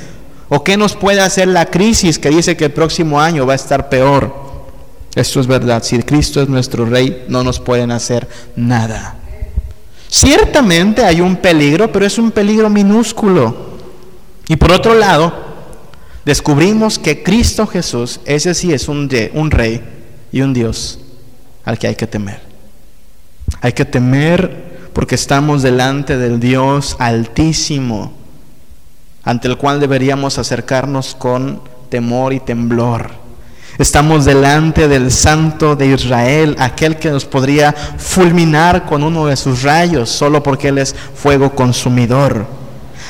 ¿O 0.48 0.62
qué 0.62 0.76
nos 0.76 0.94
puede 0.94 1.20
hacer 1.20 1.48
la 1.48 1.66
crisis 1.66 2.18
que 2.18 2.28
dice 2.28 2.56
que 2.56 2.66
el 2.66 2.72
próximo 2.72 3.20
año 3.20 3.46
va 3.46 3.54
a 3.54 3.56
estar 3.56 3.88
peor? 3.88 4.44
Esto 5.14 5.40
es 5.40 5.46
verdad. 5.46 5.82
Si 5.82 6.02
Cristo 6.02 6.42
es 6.42 6.48
nuestro 6.48 6.84
Rey, 6.84 7.24
no 7.28 7.42
nos 7.42 7.60
pueden 7.60 7.90
hacer 7.90 8.28
nada. 8.56 9.16
Ciertamente 10.08 11.04
hay 11.04 11.20
un 11.20 11.36
peligro, 11.36 11.90
pero 11.90 12.04
es 12.04 12.18
un 12.18 12.30
peligro 12.30 12.68
minúsculo. 12.68 13.74
Y 14.48 14.56
por 14.56 14.72
otro 14.72 14.94
lado, 14.94 15.43
descubrimos 16.24 16.98
que 16.98 17.22
Cristo 17.22 17.66
Jesús, 17.66 18.20
ese 18.24 18.54
sí 18.54 18.72
es 18.72 18.88
un, 18.88 19.08
un 19.34 19.50
Rey 19.50 19.82
y 20.32 20.40
un 20.40 20.52
Dios 20.52 20.98
al 21.64 21.78
que 21.78 21.86
hay 21.86 21.94
que 21.94 22.06
temer. 22.06 22.40
Hay 23.60 23.72
que 23.72 23.84
temer 23.84 24.90
porque 24.92 25.14
estamos 25.14 25.62
delante 25.62 26.16
del 26.16 26.40
Dios 26.40 26.96
altísimo 26.98 28.12
ante 29.24 29.48
el 29.48 29.56
cual 29.56 29.80
deberíamos 29.80 30.38
acercarnos 30.38 31.14
con 31.14 31.62
temor 31.88 32.32
y 32.32 32.40
temblor. 32.40 33.10
Estamos 33.78 34.24
delante 34.24 34.86
del 34.86 35.10
Santo 35.10 35.74
de 35.74 35.88
Israel, 35.88 36.54
aquel 36.60 36.96
que 36.96 37.10
nos 37.10 37.24
podría 37.24 37.72
fulminar 37.72 38.84
con 38.84 39.02
uno 39.02 39.26
de 39.26 39.36
sus 39.36 39.62
rayos, 39.62 40.10
solo 40.10 40.42
porque 40.42 40.68
Él 40.68 40.78
es 40.78 40.94
fuego 41.14 41.54
consumidor. 41.54 42.46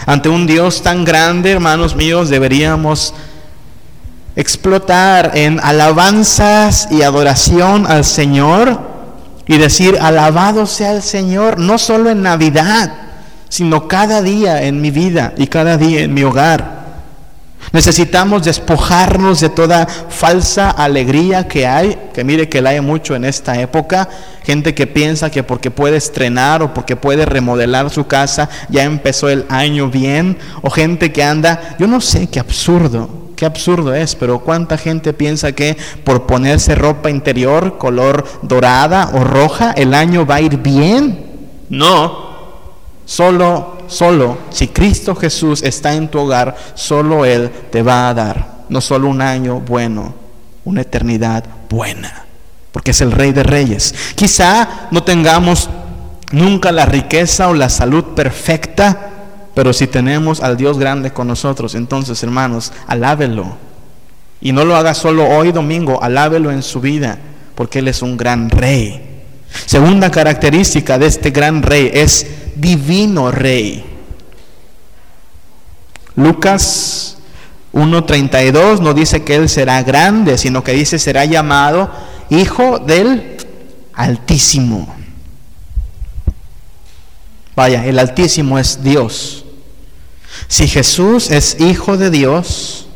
Ante 0.06 0.28
un 0.28 0.46
Dios 0.46 0.82
tan 0.82 1.04
grande, 1.04 1.50
hermanos 1.50 1.96
míos, 1.96 2.28
deberíamos 2.28 3.14
explotar 4.36 5.32
en 5.34 5.60
alabanzas 5.60 6.88
y 6.90 7.02
adoración 7.02 7.86
al 7.86 8.04
Señor 8.04 8.80
y 9.46 9.56
decir, 9.56 9.98
alabado 10.00 10.66
sea 10.66 10.92
el 10.92 11.02
Señor, 11.02 11.58
no 11.58 11.78
solo 11.78 12.10
en 12.10 12.22
Navidad, 12.22 12.92
sino 13.48 13.88
cada 13.88 14.20
día 14.20 14.62
en 14.64 14.80
mi 14.80 14.90
vida 14.90 15.32
y 15.36 15.46
cada 15.46 15.76
día 15.76 16.02
en 16.02 16.12
mi 16.12 16.22
hogar. 16.22 16.83
Necesitamos 17.72 18.44
despojarnos 18.44 19.40
de 19.40 19.48
toda 19.48 19.86
falsa 19.86 20.70
alegría 20.70 21.48
que 21.48 21.66
hay, 21.66 21.98
que 22.12 22.24
mire 22.24 22.48
que 22.48 22.62
la 22.62 22.70
hay 22.70 22.80
mucho 22.80 23.14
en 23.14 23.24
esta 23.24 23.60
época, 23.60 24.08
gente 24.44 24.74
que 24.74 24.86
piensa 24.86 25.30
que 25.30 25.42
porque 25.42 25.70
puede 25.70 25.96
estrenar 25.96 26.62
o 26.62 26.74
porque 26.74 26.96
puede 26.96 27.26
remodelar 27.26 27.90
su 27.90 28.06
casa 28.06 28.48
ya 28.68 28.84
empezó 28.84 29.28
el 29.28 29.44
año 29.48 29.88
bien, 29.88 30.38
o 30.62 30.70
gente 30.70 31.12
que 31.12 31.24
anda, 31.24 31.76
yo 31.78 31.86
no 31.86 32.00
sé 32.00 32.28
qué 32.28 32.38
absurdo, 32.38 33.08
qué 33.36 33.46
absurdo 33.46 33.94
es, 33.94 34.14
pero 34.14 34.40
cuánta 34.40 34.78
gente 34.78 35.12
piensa 35.12 35.52
que 35.52 35.76
por 36.04 36.26
ponerse 36.26 36.74
ropa 36.74 37.10
interior 37.10 37.78
color 37.78 38.24
dorada 38.42 39.10
o 39.14 39.24
roja 39.24 39.72
el 39.72 39.94
año 39.94 40.26
va 40.26 40.36
a 40.36 40.40
ir 40.40 40.58
bien. 40.58 41.32
No, 41.70 42.34
Solo, 43.06 43.73
solo, 43.88 44.38
si 44.50 44.68
Cristo 44.68 45.14
Jesús 45.14 45.62
está 45.62 45.94
en 45.94 46.08
tu 46.08 46.18
hogar, 46.18 46.56
solo 46.74 47.24
Él 47.24 47.50
te 47.70 47.82
va 47.82 48.08
a 48.08 48.14
dar, 48.14 48.64
no 48.68 48.80
solo 48.80 49.08
un 49.08 49.20
año 49.20 49.60
bueno, 49.60 50.14
una 50.64 50.82
eternidad 50.82 51.44
buena, 51.68 52.24
porque 52.72 52.92
es 52.92 53.00
el 53.00 53.12
Rey 53.12 53.32
de 53.32 53.42
Reyes. 53.42 53.94
Quizá 54.14 54.88
no 54.90 55.02
tengamos 55.02 55.68
nunca 56.32 56.72
la 56.72 56.86
riqueza 56.86 57.48
o 57.48 57.54
la 57.54 57.68
salud 57.68 58.04
perfecta, 58.14 59.10
pero 59.54 59.72
si 59.72 59.86
tenemos 59.86 60.40
al 60.40 60.56
Dios 60.56 60.78
grande 60.78 61.12
con 61.12 61.28
nosotros, 61.28 61.74
entonces 61.74 62.22
hermanos, 62.22 62.72
alábelo. 62.86 63.56
Y 64.40 64.52
no 64.52 64.64
lo 64.64 64.76
haga 64.76 64.94
solo 64.94 65.28
hoy 65.28 65.52
domingo, 65.52 66.02
alábelo 66.02 66.50
en 66.50 66.62
su 66.62 66.80
vida, 66.80 67.18
porque 67.54 67.78
Él 67.78 67.88
es 67.88 68.02
un 68.02 68.16
gran 68.16 68.50
rey. 68.50 69.13
Segunda 69.66 70.10
característica 70.10 70.98
de 70.98 71.06
este 71.06 71.30
gran 71.30 71.62
rey 71.62 71.90
es 71.92 72.26
divino 72.56 73.30
rey. 73.30 73.84
Lucas 76.16 77.16
1.32 77.72 78.80
no 78.80 78.94
dice 78.94 79.24
que 79.24 79.34
él 79.34 79.48
será 79.48 79.82
grande, 79.82 80.38
sino 80.38 80.62
que 80.62 80.72
dice 80.72 80.98
será 80.98 81.24
llamado 81.24 81.90
hijo 82.30 82.78
del 82.78 83.36
Altísimo. 83.92 84.94
Vaya, 87.56 87.84
el 87.86 87.98
Altísimo 87.98 88.58
es 88.58 88.82
Dios. 88.82 89.44
Si 90.48 90.68
Jesús 90.68 91.30
es 91.30 91.60
hijo 91.60 91.96
de 91.96 92.10
Dios, 92.10 92.88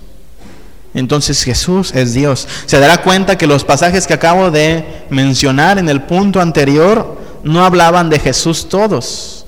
entonces 0.98 1.42
Jesús 1.42 1.92
es 1.94 2.14
Dios. 2.14 2.46
Se 2.66 2.78
dará 2.78 3.02
cuenta 3.02 3.38
que 3.38 3.46
los 3.46 3.64
pasajes 3.64 4.06
que 4.06 4.14
acabo 4.14 4.50
de 4.50 4.84
mencionar 5.10 5.78
en 5.78 5.88
el 5.88 6.02
punto 6.02 6.40
anterior 6.40 7.18
no 7.42 7.64
hablaban 7.64 8.10
de 8.10 8.18
Jesús 8.18 8.68
todos. 8.68 9.46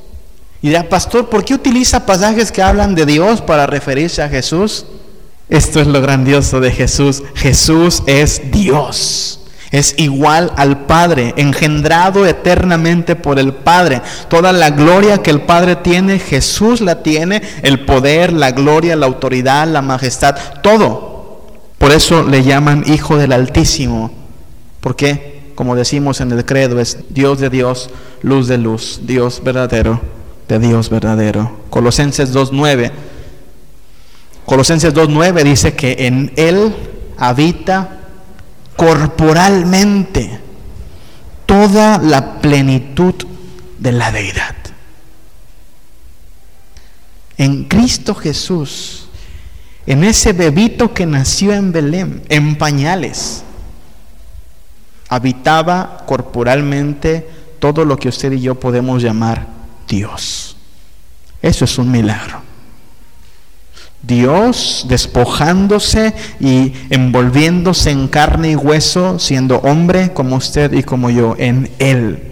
Y 0.63 0.69
dirá, 0.69 0.89
pastor, 0.89 1.29
¿por 1.29 1.45
qué 1.45 1.55
utiliza 1.55 2.05
pasajes 2.05 2.53
que 2.53 2.63
hablan 2.63 2.95
de 2.95 3.07
Dios 3.07 3.41
para 3.41 3.67
referirse 3.67 4.23
a 4.23 4.29
Jesús? 4.29 4.85
Esto 5.49 5.81
es 5.81 5.87
lo 5.87 6.01
grandioso 6.01 6.61
de 6.61 6.71
Jesús. 6.71 7.23
Jesús 7.35 8.03
es 8.07 8.53
Dios. 8.53 9.41
Es 9.71 9.95
igual 9.99 10.53
al 10.57 10.87
Padre, 10.87 11.33
engendrado 11.37 12.27
eternamente 12.27 13.15
por 13.15 13.39
el 13.39 13.55
Padre. 13.55 14.03
Toda 14.29 14.53
la 14.53 14.71
gloria 14.71 15.19
que 15.19 15.31
el 15.31 15.43
Padre 15.43 15.77
tiene, 15.77 16.19
Jesús 16.19 16.81
la 16.81 17.03
tiene, 17.03 17.41
el 17.63 17.85
poder, 17.85 18.33
la 18.33 18.51
gloria, 18.51 18.97
la 18.97 19.07
autoridad, 19.07 19.69
la 19.69 19.81
majestad, 19.81 20.37
todo. 20.63 21.10
Por 21.81 21.93
eso 21.93 22.25
le 22.25 22.45
llaman 22.45 22.85
Hijo 22.87 23.17
del 23.17 23.33
Altísimo. 23.33 24.13
Porque, 24.83 25.51
como 25.55 25.75
decimos 25.75 26.21
en 26.21 26.31
el 26.31 26.45
credo, 26.45 26.79
es 26.79 26.99
Dios 27.09 27.41
de 27.41 27.49
Dios, 27.49 27.89
luz 28.21 28.49
de 28.49 28.59
luz, 28.59 29.01
Dios 29.05 29.41
verdadero 29.43 29.99
de 30.51 30.59
Dios 30.59 30.91
verdadero. 30.91 31.59
Colosenses 31.71 32.35
2.9. 32.35 32.91
Colosenses 34.45 34.93
2.9 34.93 35.43
dice 35.45 35.75
que 35.75 35.97
en 36.07 36.33
Él 36.37 36.75
habita 37.17 38.01
corporalmente 38.77 40.41
toda 41.47 41.99
la 41.99 42.41
plenitud 42.41 43.15
de 43.79 43.93
la 43.93 44.11
deidad. 44.11 44.57
En 47.39 47.65
Cristo 47.65 48.15
Jesús, 48.15 49.00
en 49.87 50.05
ese 50.05 50.33
bebito 50.33 50.93
que 50.93 51.07
nació 51.07 51.53
en 51.53 51.73
Belén, 51.73 52.23
en 52.29 52.57
pañales, 52.57 53.43
habitaba 55.09 56.05
corporalmente 56.07 57.29
todo 57.59 57.85
lo 57.85 57.97
que 57.97 58.09
usted 58.09 58.33
y 58.33 58.41
yo 58.41 58.55
podemos 58.55 59.03
llamar 59.03 59.47
Dios. 59.89 60.57
Eso 61.43 61.65
es 61.65 61.79
un 61.79 61.91
milagro. 61.91 62.43
Dios 64.03 64.87
despojándose 64.89 66.15
y 66.41 66.73
envolviéndose 66.89 67.91
en 67.91 68.09
carne 68.09 68.53
y 68.53 68.57
hueso, 68.57 69.19
siendo 69.19 69.59
hombre 69.59 70.13
como 70.13 70.37
usted 70.37 70.73
y 70.73 70.83
como 70.83 71.11
yo, 71.11 71.35
en 71.39 71.71
Él. 71.79 72.23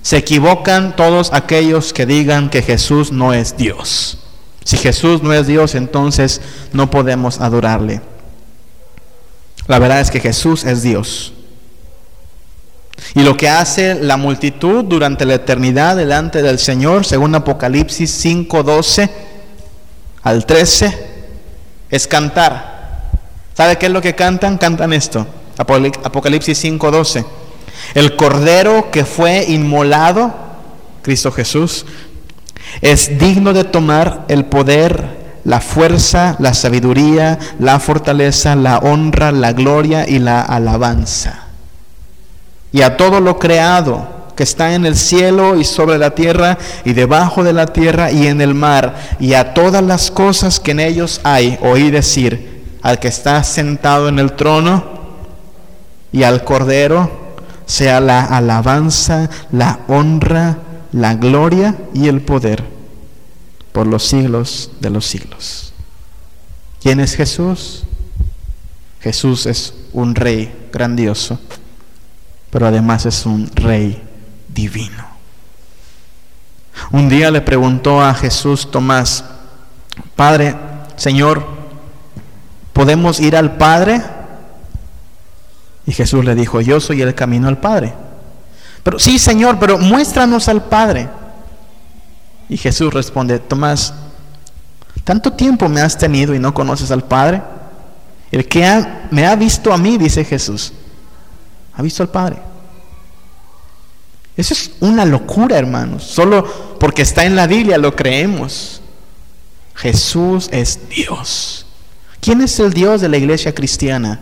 Se 0.00 0.16
equivocan 0.16 0.96
todos 0.96 1.32
aquellos 1.32 1.92
que 1.92 2.06
digan 2.06 2.50
que 2.50 2.62
Jesús 2.62 3.12
no 3.12 3.32
es 3.32 3.56
Dios. 3.56 4.23
Si 4.64 4.76
Jesús 4.76 5.22
no 5.22 5.32
es 5.32 5.46
Dios, 5.46 5.74
entonces 5.74 6.40
no 6.72 6.90
podemos 6.90 7.40
adorarle. 7.40 8.00
La 9.66 9.78
verdad 9.78 10.00
es 10.00 10.10
que 10.10 10.20
Jesús 10.20 10.64
es 10.64 10.82
Dios. 10.82 11.32
Y 13.14 13.22
lo 13.22 13.36
que 13.36 13.48
hace 13.48 13.94
la 13.94 14.16
multitud 14.16 14.84
durante 14.84 15.24
la 15.24 15.34
eternidad 15.34 15.96
delante 15.96 16.42
del 16.42 16.58
Señor, 16.58 17.04
según 17.04 17.34
Apocalipsis 17.34 18.10
5:12, 18.24 19.10
al 20.22 20.46
13 20.46 21.06
es 21.90 22.06
cantar. 22.06 23.10
¿Sabe 23.54 23.76
qué 23.76 23.86
es 23.86 23.92
lo 23.92 24.00
que 24.00 24.14
cantan? 24.14 24.58
Cantan 24.58 24.92
esto. 24.92 25.26
Apocalipsis 25.58 26.58
5:12. 26.58 27.24
El 27.94 28.16
cordero 28.16 28.90
que 28.90 29.04
fue 29.04 29.44
inmolado, 29.44 30.32
Cristo 31.02 31.30
Jesús, 31.30 31.84
es 32.80 33.18
digno 33.18 33.52
de 33.52 33.64
tomar 33.64 34.24
el 34.28 34.44
poder, 34.46 35.24
la 35.44 35.60
fuerza, 35.60 36.36
la 36.38 36.54
sabiduría, 36.54 37.38
la 37.58 37.78
fortaleza, 37.78 38.56
la 38.56 38.78
honra, 38.78 39.32
la 39.32 39.52
gloria 39.52 40.08
y 40.08 40.18
la 40.18 40.40
alabanza. 40.40 41.44
Y 42.72 42.82
a 42.82 42.96
todo 42.96 43.20
lo 43.20 43.38
creado 43.38 44.08
que 44.34 44.42
está 44.42 44.74
en 44.74 44.84
el 44.84 44.96
cielo 44.96 45.56
y 45.56 45.64
sobre 45.64 45.98
la 45.98 46.10
tierra 46.10 46.58
y 46.84 46.92
debajo 46.92 47.44
de 47.44 47.52
la 47.52 47.66
tierra 47.66 48.10
y 48.10 48.26
en 48.26 48.40
el 48.40 48.54
mar 48.54 48.94
y 49.20 49.34
a 49.34 49.54
todas 49.54 49.82
las 49.82 50.10
cosas 50.10 50.58
que 50.58 50.72
en 50.72 50.80
ellos 50.80 51.20
hay, 51.22 51.58
oí 51.62 51.90
decir 51.90 52.54
al 52.82 52.98
que 52.98 53.08
está 53.08 53.42
sentado 53.44 54.08
en 54.08 54.18
el 54.18 54.32
trono 54.32 54.84
y 56.12 56.22
al 56.22 56.44
cordero 56.44 57.10
sea 57.66 58.00
la 58.00 58.24
alabanza, 58.24 59.30
la 59.52 59.80
honra, 59.88 60.58
la 60.94 61.14
gloria 61.14 61.76
y 61.92 62.06
el 62.06 62.20
poder 62.20 62.62
por 63.72 63.88
los 63.88 64.04
siglos 64.04 64.70
de 64.80 64.90
los 64.90 65.04
siglos. 65.04 65.72
¿Quién 66.80 67.00
es 67.00 67.16
Jesús? 67.16 67.84
Jesús 69.00 69.46
es 69.46 69.74
un 69.92 70.14
rey 70.14 70.68
grandioso, 70.72 71.40
pero 72.50 72.68
además 72.68 73.06
es 73.06 73.26
un 73.26 73.50
rey 73.56 74.00
divino. 74.48 75.04
Un 76.92 77.08
día 77.08 77.32
le 77.32 77.40
preguntó 77.40 78.00
a 78.00 78.14
Jesús 78.14 78.70
Tomás, 78.70 79.24
Padre, 80.14 80.54
Señor, 80.94 81.44
¿podemos 82.72 83.18
ir 83.18 83.34
al 83.34 83.56
Padre? 83.56 84.00
Y 85.86 85.92
Jesús 85.92 86.24
le 86.24 86.36
dijo, 86.36 86.60
yo 86.60 86.78
soy 86.78 87.02
el 87.02 87.16
camino 87.16 87.48
al 87.48 87.58
Padre. 87.58 88.03
Pero 88.84 88.98
sí, 89.00 89.18
Señor, 89.18 89.58
pero 89.58 89.78
muéstranos 89.78 90.48
al 90.48 90.62
Padre. 90.62 91.08
Y 92.48 92.56
Jesús 92.56 92.94
responde, 92.94 93.40
Tomás, 93.40 93.92
¿tanto 95.02 95.32
tiempo 95.32 95.68
me 95.68 95.80
has 95.80 95.98
tenido 95.98 96.34
y 96.34 96.38
no 96.38 96.54
conoces 96.54 96.92
al 96.92 97.02
Padre? 97.02 97.42
El 98.30 98.46
que 98.46 98.86
me 99.10 99.26
ha 99.26 99.34
visto 99.34 99.72
a 99.72 99.78
mí, 99.78 99.96
dice 99.96 100.24
Jesús, 100.24 100.72
ha 101.74 101.82
visto 101.82 102.02
al 102.02 102.10
Padre. 102.10 102.36
Eso 104.36 104.52
es 104.52 104.72
una 104.80 105.04
locura, 105.04 105.56
hermanos. 105.56 106.04
Solo 106.04 106.44
porque 106.78 107.02
está 107.02 107.24
en 107.24 107.36
la 107.36 107.46
Biblia 107.46 107.78
lo 107.78 107.96
creemos. 107.96 108.82
Jesús 109.74 110.48
es 110.52 110.88
Dios. 110.88 111.66
¿Quién 112.20 112.40
es 112.40 112.58
el 112.60 112.72
Dios 112.72 113.00
de 113.00 113.08
la 113.08 113.16
iglesia 113.16 113.54
cristiana? 113.54 114.20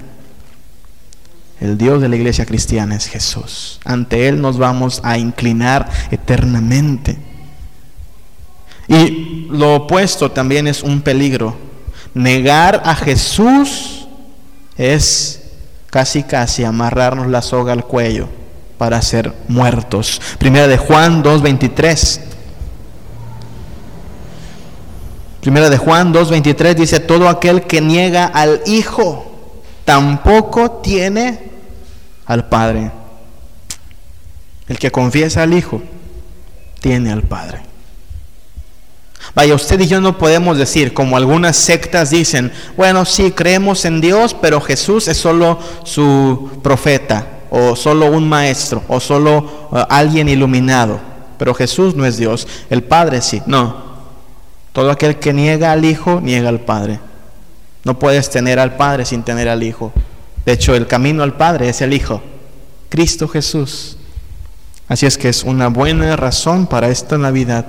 El 1.63 1.79
Dios 1.79 2.03
de 2.03 2.09
la 2.09 2.17
iglesia 2.17 2.45
cristiana 2.45 2.97
es 2.97 3.07
Jesús. 3.07 3.79
Ante 3.85 4.27
Él 4.27 4.41
nos 4.41 4.59
vamos 4.59 5.01
a 5.05 5.17
inclinar 5.17 5.89
eternamente. 6.11 7.17
Y 8.89 9.47
lo 9.49 9.77
opuesto 9.77 10.33
también 10.33 10.67
es 10.67 10.83
un 10.83 11.03
peligro. 11.03 11.57
Negar 12.15 12.83
a 12.85 12.97
Jesús 12.97 14.09
es 14.77 15.41
casi 15.87 16.25
casi 16.25 16.65
amarrarnos 16.65 17.29
la 17.29 17.43
soga 17.43 17.73
al 17.73 17.85
cuello 17.85 18.29
para 18.77 19.01
ser 19.01 19.33
muertos. 19.47 20.21
Primera 20.39 20.67
de 20.67 20.79
Juan 20.79 21.23
2.23. 21.23 22.21
Primera 25.41 25.71
de 25.71 25.79
Juan 25.79 26.13
2.23 26.13 26.75
dice, 26.75 26.99
todo 26.99 27.29
aquel 27.29 27.63
que 27.63 27.81
niega 27.81 28.27
al 28.27 28.63
Hijo 28.67 29.29
tampoco 29.85 30.81
tiene 30.83 31.52
al 32.27 32.49
Padre. 32.49 32.91
El 34.69 34.79
que 34.79 34.91
confiesa 34.91 35.43
al 35.43 35.55
Hijo 35.55 35.83
tiene 36.81 37.13
al 37.13 37.23
Padre. 37.23 37.63
Vaya, 39.35 39.55
usted 39.55 39.81
y 39.81 39.87
yo 39.87 40.01
no 40.01 40.19
podemos 40.19 40.59
decir, 40.59 40.93
como 40.93 41.17
algunas 41.17 41.57
sectas 41.57 42.11
dicen, 42.11 42.53
bueno, 42.77 43.05
sí, 43.05 43.33
creemos 43.33 43.85
en 43.85 44.01
Dios, 44.01 44.35
pero 44.35 44.61
Jesús 44.61 45.09
es 45.09 45.17
solo 45.17 45.59
su 45.85 46.61
profeta 46.63 47.27
o 47.51 47.77
solo 47.77 48.07
un 48.07 48.29
maestro, 48.29 48.83
o 48.89 48.99
solo 48.99 49.69
uh, 49.71 49.79
alguien 49.89 50.29
iluminado. 50.29 51.01
Pero 51.39 51.55
Jesús 51.55 51.95
no 51.95 52.05
es 52.05 52.17
Dios, 52.17 52.47
el 52.71 52.83
Padre 52.83 53.21
sí. 53.21 53.43
No. 53.47 53.93
Todo 54.73 54.91
aquel 54.91 55.17
que 55.17 55.33
niega 55.33 55.73
al 55.73 55.85
Hijo, 55.85 56.21
niega 56.21 56.49
al 56.49 56.61
Padre. 56.61 56.99
No 57.85 57.99
puedes 57.99 58.31
tener 58.31 58.59
al 58.59 58.77
Padre 58.77 59.05
sin 59.05 59.23
tener 59.23 59.49
al 59.49 59.63
Hijo. 59.63 59.93
De 60.45 60.53
hecho, 60.53 60.75
el 60.75 60.87
camino 60.87 61.23
al 61.23 61.37
Padre 61.37 61.69
es 61.69 61.81
el 61.81 61.93
Hijo, 61.93 62.23
Cristo 62.89 63.29
Jesús. 63.29 63.97
Así 64.89 65.07
es 65.07 65.17
que 65.17 65.29
es 65.29 65.45
una 65.45 65.69
buena 65.69 66.17
razón 66.17 66.67
para 66.67 66.89
esta 66.89 67.17
Navidad 67.17 67.67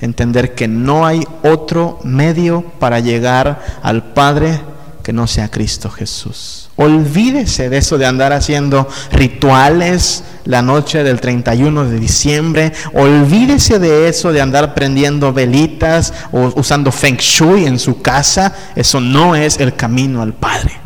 entender 0.00 0.54
que 0.54 0.68
no 0.68 1.06
hay 1.06 1.24
otro 1.42 1.98
medio 2.02 2.62
para 2.78 3.00
llegar 3.00 3.62
al 3.82 4.12
Padre 4.12 4.60
que 5.02 5.12
no 5.12 5.26
sea 5.26 5.50
Cristo 5.50 5.90
Jesús. 5.90 6.70
Olvídese 6.76 7.68
de 7.68 7.78
eso 7.78 7.98
de 7.98 8.06
andar 8.06 8.32
haciendo 8.32 8.88
rituales 9.10 10.24
la 10.44 10.62
noche 10.62 11.02
del 11.04 11.20
31 11.20 11.84
de 11.88 11.98
diciembre. 11.98 12.72
Olvídese 12.94 13.78
de 13.78 14.08
eso 14.08 14.32
de 14.32 14.40
andar 14.40 14.74
prendiendo 14.74 15.32
velitas 15.32 16.12
o 16.32 16.52
usando 16.56 16.90
feng 16.92 17.16
shui 17.16 17.66
en 17.66 17.78
su 17.78 18.00
casa. 18.00 18.54
Eso 18.74 19.00
no 19.00 19.34
es 19.34 19.58
el 19.58 19.74
camino 19.74 20.22
al 20.22 20.34
Padre. 20.34 20.81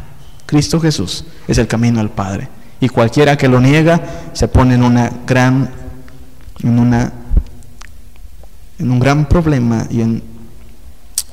Cristo 0.46 0.80
Jesús 0.80 1.24
es 1.46 1.58
el 1.58 1.66
camino 1.66 2.00
al 2.00 2.10
Padre. 2.10 2.48
Y 2.80 2.88
cualquiera 2.88 3.36
que 3.36 3.48
lo 3.48 3.60
niega 3.60 4.00
se 4.32 4.48
pone 4.48 4.74
en 4.74 4.82
una 4.82 5.10
gran 5.26 5.70
en 6.62 6.78
una 6.78 7.12
en 8.78 8.90
un 8.90 8.98
gran 8.98 9.26
problema 9.28 9.86
y 9.90 10.00
en 10.00 10.22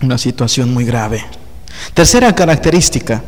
una 0.02 0.18
situación 0.18 0.74
muy 0.74 0.86
grave. 0.86 1.24
Tercera 1.94 2.34
característica, 2.34 3.24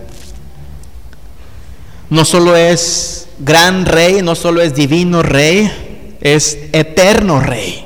no 2.09 2.23
solo 2.23 2.55
es 2.55 3.27
gran 3.39 3.85
rey, 3.85 4.21
no 4.21 4.35
solo 4.35 4.61
es 4.61 4.73
divino 4.73 5.21
rey, 5.21 6.17
es 6.21 6.57
eterno 6.71 7.39
rey. 7.39 7.85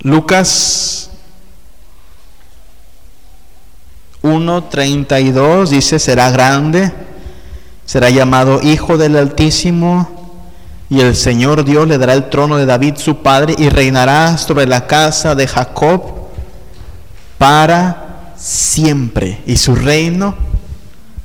Lucas 0.00 1.10
1.32 4.24 5.68
dice, 5.68 5.98
será 5.98 6.30
grande, 6.30 6.90
será 7.84 8.08
llamado 8.08 8.58
Hijo 8.62 8.96
del 8.96 9.16
Altísimo, 9.16 10.08
y 10.88 11.00
el 11.00 11.14
Señor 11.14 11.62
Dios 11.62 11.86
le 11.86 11.98
dará 11.98 12.14
el 12.14 12.30
trono 12.30 12.56
de 12.56 12.64
David 12.64 12.94
su 12.96 13.18
padre, 13.18 13.54
y 13.58 13.68
reinará 13.68 14.38
sobre 14.38 14.66
la 14.66 14.86
casa 14.86 15.34
de 15.34 15.46
Jacob 15.46 16.02
para 17.36 18.32
siempre, 18.38 19.42
y 19.44 19.58
su 19.58 19.74
reino 19.74 20.34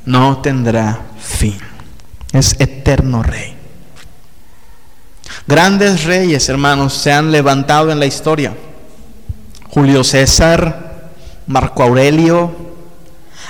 no 0.06 0.40
tendrá 0.40 1.00
fin. 1.22 1.58
Es 2.34 2.58
eterno 2.60 3.24
rey. 3.24 3.56
Grandes 5.48 6.04
reyes, 6.04 6.50
hermanos, 6.50 6.96
se 6.96 7.14
han 7.14 7.32
levantado 7.32 7.94
en 7.94 8.00
la 8.00 8.06
historia. 8.06 8.54
Julio 9.70 10.04
César, 10.04 11.12
Marco 11.48 11.82
Aurelio, 11.82 12.69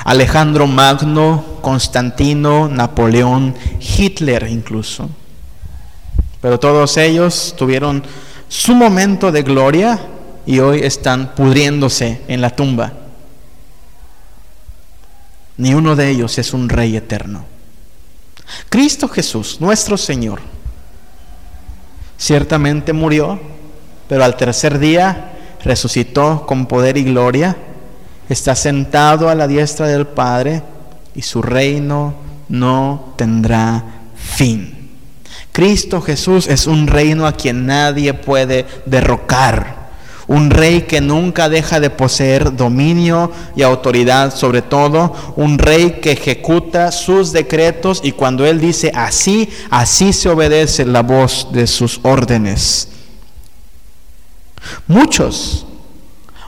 Alejandro 0.05 0.67
Magno, 0.67 1.43
Constantino, 1.61 2.67
Napoleón, 2.67 3.55
Hitler 3.79 4.47
incluso. 4.47 5.09
Pero 6.41 6.59
todos 6.59 6.97
ellos 6.97 7.53
tuvieron 7.57 8.03
su 8.47 8.73
momento 8.73 9.31
de 9.31 9.43
gloria 9.43 9.99
y 10.45 10.59
hoy 10.59 10.79
están 10.79 11.35
pudriéndose 11.35 12.21
en 12.27 12.41
la 12.41 12.49
tumba. 12.49 12.93
Ni 15.57 15.73
uno 15.73 15.95
de 15.95 16.09
ellos 16.09 16.37
es 16.37 16.53
un 16.53 16.69
rey 16.69 16.95
eterno. 16.95 17.45
Cristo 18.69 19.07
Jesús, 19.07 19.57
nuestro 19.59 19.97
Señor, 19.97 20.39
ciertamente 22.17 22.93
murió, 22.93 23.39
pero 24.07 24.23
al 24.23 24.37
tercer 24.37 24.79
día 24.79 25.33
resucitó 25.63 26.45
con 26.47 26.65
poder 26.65 26.97
y 26.97 27.03
gloria, 27.03 27.55
está 28.29 28.55
sentado 28.55 29.29
a 29.29 29.35
la 29.35 29.47
diestra 29.47 29.87
del 29.87 30.07
Padre 30.07 30.61
y 31.15 31.21
su 31.21 31.41
reino 31.41 32.13
no 32.47 33.13
tendrá 33.17 33.83
fin. 34.15 34.89
Cristo 35.51 36.01
Jesús 36.01 36.47
es 36.47 36.67
un 36.67 36.87
reino 36.87 37.25
a 37.25 37.33
quien 37.33 37.65
nadie 37.65 38.13
puede 38.13 38.65
derrocar. 38.85 39.79
Un 40.27 40.51
rey 40.51 40.83
que 40.83 41.01
nunca 41.01 41.49
deja 41.49 41.79
de 41.79 41.89
poseer 41.89 42.55
dominio 42.55 43.31
y 43.55 43.63
autoridad 43.63 44.33
sobre 44.33 44.61
todo. 44.61 45.13
Un 45.35 45.57
rey 45.57 45.99
que 46.01 46.11
ejecuta 46.11 46.91
sus 46.91 47.31
decretos 47.31 47.99
y 48.03 48.11
cuando 48.11 48.45
Él 48.45 48.61
dice 48.61 48.91
así, 48.93 49.49
así 49.71 50.13
se 50.13 50.29
obedece 50.29 50.85
la 50.85 51.01
voz 51.01 51.47
de 51.51 51.65
sus 51.65 51.99
órdenes. 52.03 52.89
Muchos, 54.87 55.65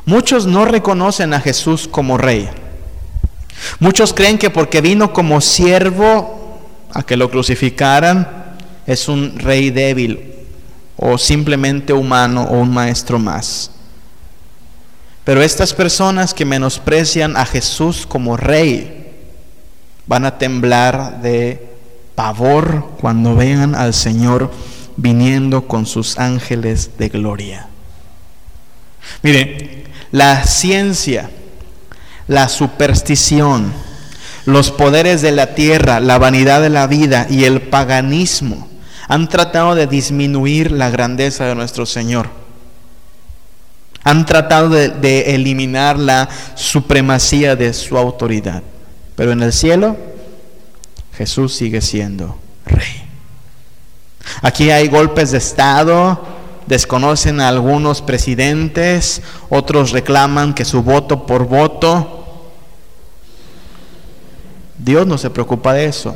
muchos 0.06 0.46
no 0.46 0.66
reconocen 0.66 1.34
a 1.34 1.40
Jesús 1.40 1.88
como 1.88 2.18
rey. 2.18 2.50
Muchos 3.80 4.14
creen 4.14 4.38
que 4.38 4.50
porque 4.50 4.82
vino 4.82 5.14
como 5.14 5.42
siervo 5.42 6.60
a 6.94 7.04
que 7.04 7.18
lo 7.18 7.30
crucificaran, 7.30 8.56
es 8.86 9.08
un 9.08 9.38
rey 9.40 9.70
débil 9.70 10.34
o 10.98 11.18
simplemente 11.18 11.94
humano 11.94 12.44
o 12.44 12.60
un 12.60 12.74
maestro 12.74 13.20
más. 13.20 13.72
Pero 15.24 15.42
estas 15.42 15.74
personas 15.74 16.34
que 16.34 16.46
menosprecian 16.46 17.38
a 17.38 17.46
Jesús 17.46 18.06
como 18.06 18.38
rey 18.38 19.14
van 20.08 20.26
a 20.26 20.38
temblar 20.38 21.22
de 21.22 21.70
pavor 22.16 22.90
cuando 23.00 23.36
vean 23.36 23.76
al 23.76 23.94
Señor 23.94 24.52
viniendo 24.98 25.68
con 25.68 25.86
sus 25.86 26.18
ángeles 26.18 26.98
de 26.98 27.10
gloria. 27.10 27.68
Mire, 29.22 29.81
la 30.12 30.44
ciencia, 30.44 31.30
la 32.28 32.50
superstición, 32.50 33.72
los 34.46 34.72
poderes 34.72 35.22
de 35.22 35.32
la 35.32 35.54
tierra, 35.56 36.00
la 36.00 36.18
vanidad 36.18 36.62
de 36.62 36.70
la 36.70 36.88
vida 36.88 37.28
y 37.30 37.46
el 37.46 37.62
paganismo 37.62 38.68
han 39.08 39.28
tratado 39.28 39.76
de 39.76 39.88
disminuir 39.88 40.72
la 40.72 40.90
grandeza 40.90 41.46
de 41.46 41.56
nuestro 41.56 41.86
Señor. 41.86 42.30
Han 44.04 44.26
tratado 44.26 44.70
de, 44.70 45.36
eliminar 45.36 46.00
la 46.00 46.30
supremacía 46.56 47.56
de 47.56 47.74
su 47.74 47.98
autoridad. 47.98 48.64
Pero 49.16 49.34
en 49.34 49.44
el 49.44 49.54
cielo, 49.54 49.98
Jesús 51.18 51.54
sigue 51.54 51.82
siendo 51.82 52.40
rey. 52.66 53.04
Aquí 54.42 54.72
hay 54.72 54.88
golpes 54.88 55.32
de 55.32 55.40
Estado, 55.40 56.26
desconocen 56.72 57.42
a 57.42 57.50
algunos 57.50 58.02
presidentes, 58.02 59.22
otros 59.50 59.92
reclaman 59.92 60.54
que 60.54 60.64
su 60.64 60.82
voto 60.82 61.26
por 61.26 61.46
voto. 61.46 62.50
Dios 64.78 65.06
no 65.06 65.18
se 65.18 65.30
preocupa 65.30 65.74
de 65.74 65.84
eso. 65.84 66.16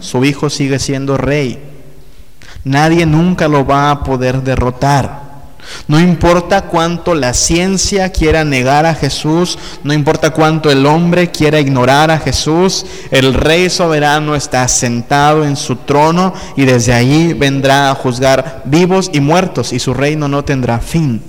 Su 0.00 0.22
hijo 0.26 0.50
sigue 0.50 0.78
siendo 0.78 1.16
rey. 1.16 1.58
Nadie 2.64 3.06
nunca 3.06 3.48
lo 3.48 3.64
va 3.64 3.90
a 3.90 4.04
poder 4.04 4.42
derrotar. 4.42 5.33
No 5.88 6.00
importa 6.00 6.62
cuánto 6.62 7.14
la 7.14 7.34
ciencia 7.34 8.10
quiera 8.10 8.44
negar 8.44 8.86
a 8.86 8.94
Jesús, 8.94 9.58
no 9.82 9.92
importa 9.92 10.30
cuánto 10.30 10.70
el 10.70 10.86
hombre 10.86 11.30
quiera 11.30 11.60
ignorar 11.60 12.10
a 12.10 12.18
Jesús, 12.18 12.86
el 13.10 13.34
Rey 13.34 13.70
soberano 13.70 14.34
está 14.34 14.66
sentado 14.68 15.44
en 15.44 15.56
su 15.56 15.76
trono 15.76 16.32
y 16.56 16.64
desde 16.64 16.92
allí 16.92 17.34
vendrá 17.34 17.90
a 17.90 17.94
juzgar 17.94 18.62
vivos 18.64 19.10
y 19.12 19.20
muertos 19.20 19.72
y 19.72 19.78
su 19.78 19.94
reino 19.94 20.28
no 20.28 20.44
tendrá 20.44 20.78
fin. 20.78 21.22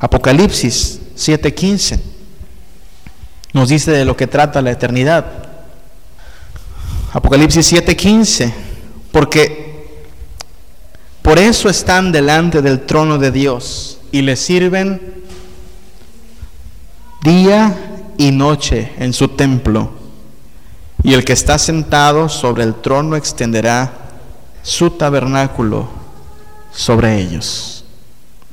Apocalipsis 0.00 1.00
7:15 1.16 2.00
nos 3.52 3.68
dice 3.68 3.90
de 3.90 4.04
lo 4.04 4.16
que 4.16 4.26
trata 4.26 4.62
la 4.62 4.70
eternidad. 4.70 5.24
Apocalipsis 7.12 7.66
7:15, 7.72 8.52
porque 9.10 9.67
por 11.28 11.38
eso 11.38 11.68
están 11.68 12.10
delante 12.10 12.62
del 12.62 12.86
trono 12.86 13.18
de 13.18 13.30
Dios 13.30 13.98
y 14.10 14.22
le 14.22 14.34
sirven 14.34 15.22
día 17.22 17.76
y 18.16 18.30
noche 18.30 18.94
en 18.98 19.12
su 19.12 19.28
templo. 19.28 19.90
Y 21.02 21.12
el 21.12 21.26
que 21.26 21.34
está 21.34 21.58
sentado 21.58 22.30
sobre 22.30 22.64
el 22.64 22.76
trono 22.76 23.14
extenderá 23.14 23.92
su 24.62 24.88
tabernáculo 24.88 25.90
sobre 26.72 27.20
ellos. 27.20 27.84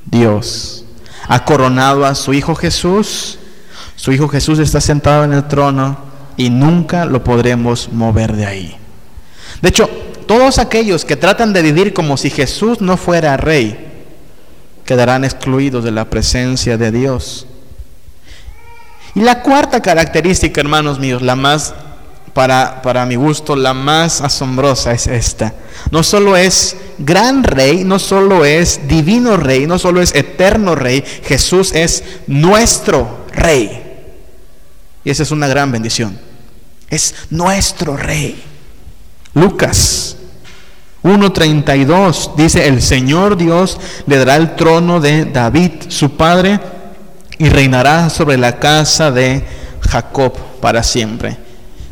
Dios 0.04 0.84
ha 1.30 1.46
coronado 1.46 2.06
a 2.06 2.14
su 2.14 2.34
Hijo 2.34 2.56
Jesús. 2.56 3.40
Su 3.96 4.12
Hijo 4.12 4.28
Jesús 4.28 4.60
está 4.60 4.82
sentado 4.82 5.24
en 5.24 5.32
el 5.32 5.48
trono 5.48 5.98
y 6.36 6.50
nunca 6.50 7.06
lo 7.06 7.24
podremos 7.24 7.88
mover 7.94 8.36
de 8.36 8.46
ahí. 8.46 8.78
De 9.62 9.70
hecho, 9.70 9.90
todos 10.28 10.60
aquellos 10.60 11.06
que 11.06 11.16
tratan 11.16 11.54
de 11.54 11.62
vivir 11.62 11.94
como 11.94 12.18
si 12.18 12.30
Jesús 12.30 12.82
no 12.82 12.98
fuera 12.98 13.38
rey, 13.38 13.94
quedarán 14.86 15.26
excluidos 15.26 15.84
de 15.84 15.92
la 15.92 16.10
presencia 16.10 16.78
de 16.78 16.92
Dios. 16.92 17.48
Y 19.16 19.22
la 19.22 19.42
cuarta 19.42 19.82
característica, 19.82 20.60
hermanos 20.60 21.00
míos, 21.00 21.22
la 21.22 21.36
más, 21.36 21.74
para, 22.34 22.82
para 22.82 23.06
mi 23.06 23.16
gusto, 23.16 23.56
la 23.56 23.74
más 23.74 24.22
asombrosa 24.22 24.92
es 24.92 25.08
esta. 25.08 25.54
No 25.90 26.04
solo 26.04 26.36
es 26.36 26.76
gran 26.98 27.44
rey, 27.44 27.84
no 27.84 27.98
solo 27.98 28.46
es 28.46 28.88
divino 28.88 29.38
rey, 29.38 29.68
no 29.68 29.80
solo 29.80 30.02
es 30.02 30.14
eterno 30.14 30.76
rey, 30.76 31.04
Jesús 31.24 31.74
es 31.74 32.04
nuestro 32.28 33.26
rey. 33.32 33.82
Y 35.04 35.10
esa 35.10 35.24
es 35.24 35.32
una 35.32 35.48
gran 35.48 35.72
bendición. 35.72 36.20
Es 36.90 37.16
nuestro 37.30 37.96
rey. 37.96 38.44
Lucas 39.34 40.15
1.32 41.06 42.36
dice, 42.36 42.68
el 42.68 42.82
Señor 42.82 43.38
Dios 43.38 43.80
le 44.08 44.18
dará 44.18 44.38
el 44.38 44.56
trono 44.56 45.00
de 45.00 45.26
David, 45.26 45.72
su 45.88 46.18
padre, 46.18 46.60
y 47.38 47.48
reinará 47.48 48.10
sobre 48.10 48.40
la 48.40 48.58
casa 48.58 49.12
de 49.12 49.44
Jacob 49.82 50.34
para 50.60 50.82
siempre. 50.82 51.38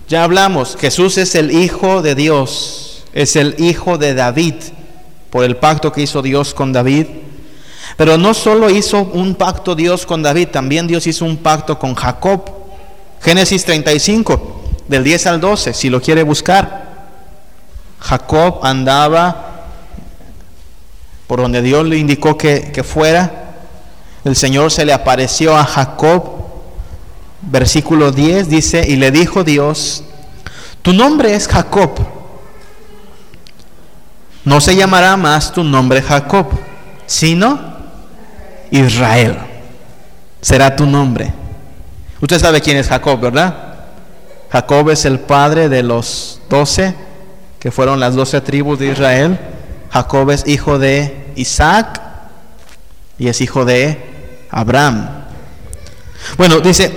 Ya 0.07 0.23
hablamos, 0.23 0.75
Jesús 0.79 1.19
es 1.19 1.35
el 1.35 1.51
Hijo 1.51 2.01
de 2.01 2.15
Dios, 2.15 3.03
es 3.13 3.35
el 3.35 3.55
Hijo 3.59 3.99
de 3.99 4.15
David, 4.15 4.55
por 5.29 5.43
el 5.43 5.57
pacto 5.57 5.91
que 5.91 6.01
hizo 6.01 6.23
Dios 6.23 6.55
con 6.55 6.73
David. 6.73 7.05
Pero 7.97 8.17
no 8.17 8.33
solo 8.33 8.71
hizo 8.71 9.03
un 9.03 9.35
pacto 9.35 9.75
Dios 9.75 10.07
con 10.07 10.23
David, 10.23 10.47
también 10.47 10.87
Dios 10.87 11.05
hizo 11.05 11.23
un 11.23 11.37
pacto 11.37 11.77
con 11.77 11.93
Jacob. 11.93 12.49
Génesis 13.21 13.63
35, 13.63 14.61
del 14.87 15.03
10 15.03 15.27
al 15.27 15.39
12, 15.39 15.75
si 15.75 15.91
lo 15.91 16.01
quiere 16.01 16.23
buscar. 16.23 16.92
Jacob 18.03 18.59
andaba 18.63 19.51
por 21.25 21.39
donde 21.39 21.61
Dios 21.61 21.85
le 21.85 21.97
indicó 21.97 22.37
que, 22.37 22.83
fuera. 22.83 23.31
El 24.25 24.35
Señor 24.35 24.71
se 24.71 24.85
le 24.85 24.93
apareció 24.93 25.55
a 25.55 25.63
Jacob. 25.63 26.43
Versículo 27.41 28.11
10 28.11 28.49
dice, 28.49 28.85
y 28.87 28.97
le 28.97 29.11
dijo 29.11 29.43
Dios, 29.43 30.03
tu 30.81 30.93
nombre 30.93 31.33
es 31.33 31.47
Jacob. 31.47 31.91
No 34.43 34.59
se 34.59 34.75
llamará 34.75 35.15
más 35.17 35.51
tu 35.51 35.63
nombre 35.63 36.01
Jacob, 36.01 36.47
sino 37.05 37.59
Israel. 38.69 39.37
será 40.41 40.75
tu 40.75 40.85
nombre. 40.85 41.33
Usted 42.19 42.39
sabe 42.39 42.59
quién 42.59 42.77
es 42.77 42.89
Jacob, 42.89 43.19
¿verdad? 43.19 43.73
Jacob 44.51 44.89
es 44.89 45.05
el 45.05 45.19
padre 45.19 45.69
de 45.69 45.83
los 45.83 46.41
doce, 46.49 46.93
que 47.63 47.71
fueron 47.71 48.01
las 48.01 48.13
doce 48.13 48.41
tribus 48.41 48.77
de 48.77 48.91
Israel. 48.91 49.39
Jacob 49.89 50.31
es 50.31 50.45
hijo 50.45 50.77
de 50.77 51.31
Isaac 51.37 52.01
y 53.17 53.29
es 53.29 53.39
hijo 53.39 53.63
de 53.63 54.45
Abraham. 54.51 55.07
Bueno, 56.35 56.59
dice, 56.59 56.91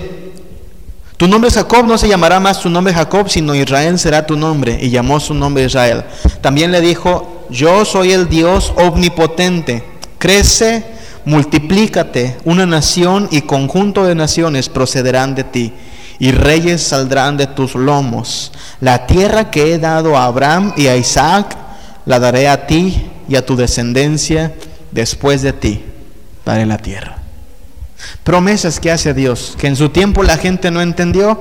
tu 1.16 1.28
nombre 1.28 1.50
es 1.50 1.54
Jacob, 1.54 1.86
no 1.86 1.96
se 1.96 2.08
llamará 2.08 2.40
más 2.40 2.58
tu 2.58 2.68
nombre 2.68 2.92
Jacob, 2.92 3.28
sino 3.28 3.54
Israel 3.54 3.96
será 3.96 4.26
tu 4.26 4.36
nombre. 4.36 4.76
Y 4.82 4.90
llamó 4.90 5.20
su 5.20 5.34
nombre 5.34 5.62
Israel. 5.62 6.02
También 6.40 6.72
le 6.72 6.80
dijo, 6.80 7.46
yo 7.48 7.84
soy 7.84 8.10
el 8.10 8.28
Dios 8.28 8.72
omnipotente. 8.76 9.84
Crece, 10.18 10.84
multiplícate, 11.24 12.38
una 12.44 12.66
nación 12.66 13.28
y 13.30 13.42
conjunto 13.42 14.04
de 14.04 14.16
naciones 14.16 14.68
procederán 14.68 15.36
de 15.36 15.44
ti, 15.44 15.72
y 16.18 16.32
reyes 16.32 16.82
saldrán 16.82 17.36
de 17.36 17.46
tus 17.46 17.74
lomos. 17.74 18.52
La 18.80 19.06
tierra 19.06 19.50
que 19.50 19.74
he 19.74 19.78
dado 19.78 20.16
a 20.16 20.24
Abraham 20.24 20.72
y 20.76 20.86
a 20.86 20.96
Isaac, 20.96 21.56
la 22.04 22.18
daré 22.18 22.48
a 22.48 22.66
ti 22.66 23.10
y 23.28 23.36
a 23.36 23.44
tu 23.44 23.56
descendencia 23.56 24.54
después 24.92 25.42
de 25.42 25.52
ti. 25.52 25.84
Daré 26.44 26.64
la 26.66 26.78
tierra. 26.78 27.18
Promesas 28.24 28.80
que 28.80 28.90
hace 28.90 29.14
Dios, 29.14 29.56
que 29.58 29.66
en 29.66 29.76
su 29.76 29.88
tiempo 29.88 30.22
la 30.22 30.36
gente 30.36 30.70
no 30.70 30.80
entendió, 30.80 31.40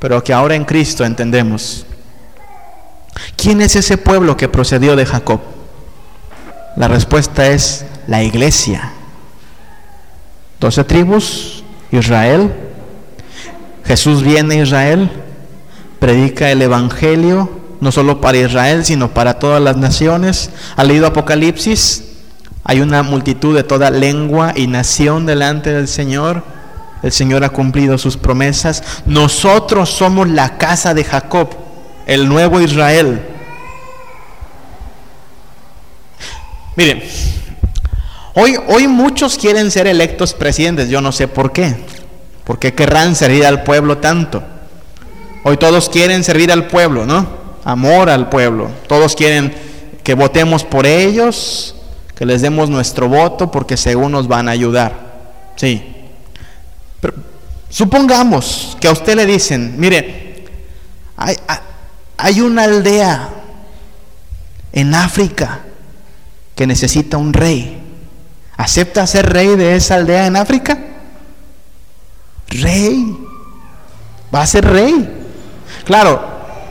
pero 0.00 0.22
que 0.22 0.32
ahora 0.32 0.54
en 0.54 0.64
Cristo 0.64 1.04
entendemos. 1.04 1.84
¿Quién 3.36 3.60
es 3.60 3.76
ese 3.76 3.98
pueblo 3.98 4.36
que 4.36 4.48
procedió 4.48 4.96
de 4.96 5.06
Jacob? 5.06 5.40
La 6.76 6.88
respuesta 6.88 7.48
es 7.48 7.84
la 8.06 8.22
iglesia. 8.22 8.92
Doce 10.60 10.84
tribus, 10.84 11.64
Israel. 11.90 12.67
Jesús 13.88 14.22
viene 14.22 14.56
a 14.56 14.62
Israel, 14.64 15.10
predica 15.98 16.50
el 16.50 16.60
Evangelio, 16.60 17.50
no 17.80 17.90
solo 17.90 18.20
para 18.20 18.36
Israel, 18.36 18.84
sino 18.84 19.14
para 19.14 19.38
todas 19.38 19.62
las 19.62 19.78
naciones. 19.78 20.50
Ha 20.76 20.84
leído 20.84 21.06
Apocalipsis, 21.06 22.04
hay 22.64 22.82
una 22.82 23.02
multitud 23.02 23.56
de 23.56 23.62
toda 23.62 23.90
lengua 23.90 24.52
y 24.54 24.66
nación 24.66 25.24
delante 25.24 25.72
del 25.72 25.88
Señor. 25.88 26.42
El 27.02 27.12
Señor 27.12 27.44
ha 27.44 27.48
cumplido 27.48 27.96
sus 27.96 28.18
promesas. 28.18 28.82
Nosotros 29.06 29.88
somos 29.88 30.28
la 30.28 30.58
casa 30.58 30.92
de 30.92 31.04
Jacob, 31.04 31.48
el 32.04 32.28
nuevo 32.28 32.60
Israel. 32.60 33.22
Miren, 36.76 37.02
hoy, 38.34 38.58
hoy 38.68 38.86
muchos 38.86 39.38
quieren 39.38 39.70
ser 39.70 39.86
electos 39.86 40.34
presidentes. 40.34 40.90
Yo 40.90 41.00
no 41.00 41.10
sé 41.10 41.26
por 41.26 41.52
qué. 41.52 41.74
¿Por 42.48 42.58
qué 42.58 42.72
querrán 42.72 43.14
servir 43.14 43.44
al 43.44 43.62
pueblo 43.62 43.98
tanto? 43.98 44.42
Hoy 45.44 45.58
todos 45.58 45.90
quieren 45.90 46.24
servir 46.24 46.50
al 46.50 46.66
pueblo, 46.66 47.04
¿no? 47.04 47.28
Amor 47.62 48.08
al 48.08 48.30
pueblo. 48.30 48.70
Todos 48.86 49.14
quieren 49.14 49.54
que 50.02 50.14
votemos 50.14 50.64
por 50.64 50.86
ellos, 50.86 51.74
que 52.16 52.24
les 52.24 52.40
demos 52.40 52.70
nuestro 52.70 53.06
voto 53.06 53.50
porque 53.50 53.76
según 53.76 54.12
nos 54.12 54.28
van 54.28 54.48
a 54.48 54.52
ayudar. 54.52 54.94
Sí. 55.56 55.94
Pero 57.02 57.16
supongamos 57.68 58.78
que 58.80 58.88
a 58.88 58.92
usted 58.92 59.14
le 59.14 59.26
dicen, 59.26 59.74
mire, 59.76 60.46
hay, 61.18 61.36
hay 62.16 62.40
una 62.40 62.64
aldea 62.64 63.28
en 64.72 64.94
África 64.94 65.60
que 66.54 66.66
necesita 66.66 67.18
un 67.18 67.34
rey. 67.34 67.78
¿Acepta 68.56 69.06
ser 69.06 69.30
rey 69.30 69.48
de 69.48 69.76
esa 69.76 69.96
aldea 69.96 70.26
en 70.26 70.36
África? 70.36 70.87
Rey. 72.48 73.16
Va 74.34 74.42
a 74.42 74.46
ser 74.46 74.64
rey. 74.64 75.08
Claro, 75.84 76.20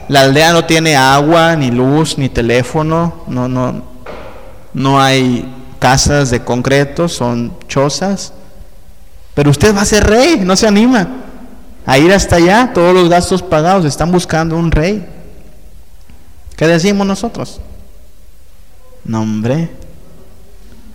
la 0.08 0.22
aldea 0.22 0.52
no 0.52 0.64
tiene 0.64 0.96
agua, 0.96 1.56
ni 1.56 1.70
luz, 1.70 2.18
ni 2.18 2.28
teléfono, 2.28 3.24
no, 3.26 3.48
no, 3.48 3.82
no 4.74 5.00
hay 5.00 5.54
casas 5.78 6.30
de 6.30 6.42
concreto, 6.44 7.08
son 7.08 7.52
chozas. 7.68 8.32
Pero 9.34 9.50
usted 9.50 9.74
va 9.74 9.82
a 9.82 9.86
ser 9.86 10.04
rey, 10.04 10.40
no 10.44 10.56
se 10.56 10.66
anima 10.66 11.08
a 11.88 11.96
ir 11.96 12.12
hasta 12.12 12.36
allá, 12.36 12.70
todos 12.74 12.92
los 12.92 13.08
gastos 13.08 13.42
pagados, 13.42 13.86
están 13.86 14.12
buscando 14.12 14.56
un 14.56 14.70
rey. 14.70 15.06
¿Qué 16.54 16.66
decimos 16.66 17.06
nosotros? 17.06 17.60
No, 19.04 19.22
hombre, 19.22 19.70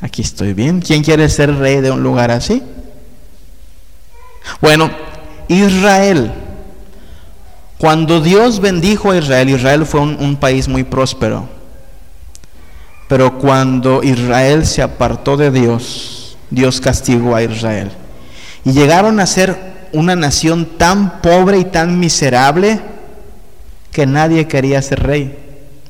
aquí 0.01 0.21
estoy 0.21 0.53
bien. 0.53 0.81
¿Quién 0.81 1.03
quiere 1.03 1.27
ser 1.29 1.55
rey 1.55 1.81
de 1.81 1.89
un 1.89 2.03
lugar 2.03 2.29
así? 2.29 2.61
Bueno, 4.61 4.89
Israel. 5.47 6.31
Cuando 7.77 8.21
Dios 8.21 8.59
bendijo 8.59 9.11
a 9.11 9.17
Israel, 9.17 9.49
Israel 9.49 9.85
fue 9.85 9.99
un, 10.01 10.37
país 10.37 10.67
muy 10.67 10.83
próspero. 10.83 11.49
Pero 13.09 13.37
cuando 13.37 14.01
Israel 14.03 14.65
se 14.65 14.81
apartó 14.81 15.35
de 15.35 15.51
Dios, 15.51 16.37
Dios 16.49 16.79
castigó 16.79 17.35
a 17.35 17.43
Israel. 17.43 17.91
Y 18.63 18.71
llegaron 18.71 19.19
a 19.19 19.25
ser 19.25 19.89
una 19.91 20.15
nación 20.15 20.65
tan 20.77 21.21
pobre 21.21 21.57
y 21.59 21.65
tan 21.65 21.99
miserable 21.99 22.79
que 23.91 24.05
nadie 24.05 24.47
quería 24.47 24.81
ser 24.81 25.03
rey. 25.03 25.37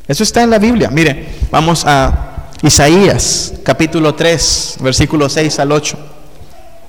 Eso 0.08 0.24
está 0.24 0.42
en 0.42 0.50
la 0.50 0.58
Biblia. 0.58 0.90
Mire, 0.90 1.28
vamos 1.52 1.86
a 1.86 2.50
Isaías 2.64 3.54
capítulo 3.64 4.16
3, 4.16 4.78
versículo 4.80 5.30
6 5.30 5.60
al 5.60 5.72
8. 5.72 5.98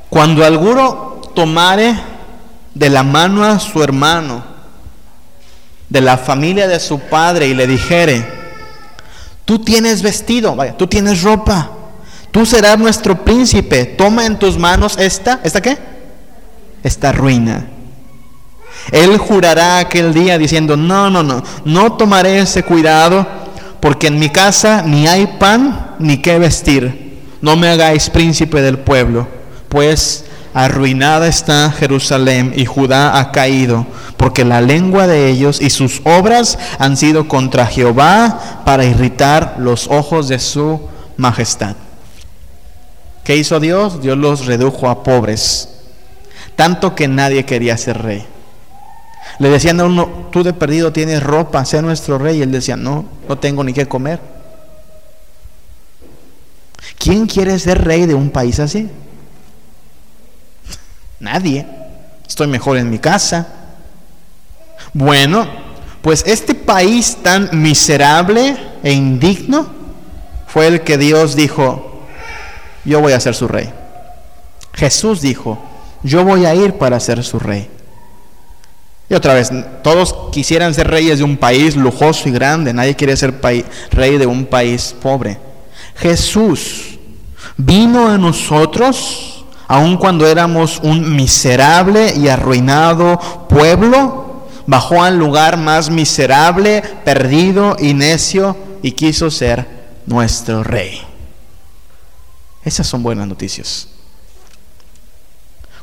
Cuando 0.08 0.44
alguno 0.44 1.13
tomare 1.34 1.94
de 2.74 2.88
la 2.88 3.02
mano 3.02 3.44
a 3.44 3.58
su 3.58 3.82
hermano, 3.82 4.42
de 5.88 6.00
la 6.00 6.16
familia 6.16 6.66
de 6.66 6.80
su 6.80 6.98
padre, 7.00 7.48
y 7.48 7.54
le 7.54 7.66
dijere, 7.66 8.44
Tú 9.44 9.58
tienes 9.58 10.02
vestido, 10.02 10.56
vaya, 10.56 10.76
tú 10.76 10.86
tienes 10.86 11.22
ropa. 11.22 11.70
Tú 12.30 12.46
serás 12.46 12.78
nuestro 12.78 13.24
príncipe. 13.24 13.84
Toma 13.84 14.26
en 14.26 14.38
tus 14.38 14.58
manos 14.58 14.96
esta, 14.98 15.40
¿esta 15.44 15.60
qué? 15.60 15.76
Esta 16.82 17.12
ruina. 17.12 17.66
Él 18.90 19.16
jurará 19.18 19.78
aquel 19.78 20.12
día 20.12 20.36
diciendo, 20.38 20.76
no, 20.76 21.10
no, 21.10 21.22
no, 21.22 21.42
no 21.64 21.92
tomaré 21.92 22.38
ese 22.38 22.62
cuidado 22.62 23.26
porque 23.80 24.08
en 24.08 24.18
mi 24.18 24.30
casa 24.30 24.82
ni 24.84 25.06
hay 25.06 25.26
pan 25.38 25.94
ni 25.98 26.18
qué 26.18 26.38
vestir. 26.38 27.22
No 27.40 27.56
me 27.56 27.68
hagáis 27.68 28.08
príncipe 28.10 28.62
del 28.62 28.78
pueblo, 28.78 29.28
pues 29.68 30.23
arruinada 30.54 31.26
está 31.26 31.70
Jerusalén 31.72 32.52
y 32.56 32.64
Judá 32.64 33.18
ha 33.18 33.32
caído, 33.32 33.86
porque 34.16 34.44
la 34.44 34.60
lengua 34.60 35.06
de 35.06 35.28
ellos 35.28 35.60
y 35.60 35.68
sus 35.68 36.00
obras 36.04 36.58
han 36.78 36.96
sido 36.96 37.28
contra 37.28 37.66
Jehová 37.66 38.62
para 38.64 38.84
irritar 38.84 39.56
los 39.58 39.88
ojos 39.88 40.28
de 40.28 40.38
su 40.38 40.80
majestad. 41.16 41.76
¿Qué 43.24 43.36
hizo 43.36 43.58
Dios? 43.58 44.00
Dios 44.00 44.16
los 44.16 44.46
redujo 44.46 44.88
a 44.88 45.02
pobres, 45.02 45.68
tanto 46.56 46.94
que 46.94 47.08
nadie 47.08 47.44
quería 47.44 47.76
ser 47.76 48.00
rey. 48.00 48.24
Le 49.38 49.48
decían 49.48 49.80
a 49.80 49.84
uno, 49.84 50.28
tú 50.30 50.44
de 50.44 50.52
perdido 50.52 50.92
tienes 50.92 51.22
ropa, 51.22 51.64
sea 51.64 51.82
nuestro 51.82 52.18
rey. 52.18 52.38
Y 52.38 52.42
él 52.42 52.52
decía, 52.52 52.76
no, 52.76 53.06
no 53.28 53.38
tengo 53.38 53.64
ni 53.64 53.72
qué 53.72 53.86
comer. 53.86 54.20
¿Quién 56.98 57.26
quiere 57.26 57.58
ser 57.58 57.84
rey 57.84 58.06
de 58.06 58.14
un 58.14 58.30
país 58.30 58.60
así? 58.60 58.88
Nadie. 61.24 61.66
Estoy 62.28 62.46
mejor 62.48 62.76
en 62.76 62.90
mi 62.90 62.98
casa. 62.98 63.48
Bueno, 64.92 65.48
pues 66.02 66.22
este 66.26 66.54
país 66.54 67.16
tan 67.22 67.48
miserable 67.52 68.56
e 68.82 68.92
indigno 68.92 69.66
fue 70.46 70.66
el 70.66 70.82
que 70.82 70.98
Dios 70.98 71.34
dijo, 71.34 72.02
yo 72.84 73.00
voy 73.00 73.14
a 73.14 73.20
ser 73.20 73.34
su 73.34 73.48
rey. 73.48 73.72
Jesús 74.74 75.22
dijo, 75.22 75.58
yo 76.02 76.24
voy 76.24 76.44
a 76.44 76.54
ir 76.54 76.74
para 76.74 77.00
ser 77.00 77.24
su 77.24 77.38
rey. 77.38 77.70
Y 79.08 79.14
otra 79.14 79.32
vez, 79.32 79.50
todos 79.82 80.30
quisieran 80.30 80.74
ser 80.74 80.88
reyes 80.88 81.18
de 81.18 81.24
un 81.24 81.38
país 81.38 81.74
lujoso 81.74 82.28
y 82.28 82.32
grande, 82.32 82.74
nadie 82.74 82.96
quiere 82.96 83.16
ser 83.16 83.40
rey 83.90 84.18
de 84.18 84.26
un 84.26 84.44
país 84.44 84.94
pobre. 85.00 85.38
Jesús 85.96 86.98
vino 87.56 88.08
a 88.08 88.18
nosotros 88.18 89.33
aun 89.68 89.96
cuando 89.96 90.26
éramos 90.26 90.80
un 90.82 91.14
miserable 91.16 92.14
y 92.16 92.28
arruinado 92.28 93.18
pueblo, 93.48 94.46
bajó 94.66 95.02
al 95.02 95.18
lugar 95.18 95.56
más 95.56 95.90
miserable, 95.90 96.82
perdido 97.04 97.76
y 97.78 97.94
necio 97.94 98.56
y 98.82 98.92
quiso 98.92 99.30
ser 99.30 99.66
nuestro 100.06 100.62
rey. 100.62 101.00
Esas 102.64 102.86
son 102.86 103.02
buenas 103.02 103.26
noticias. 103.26 103.88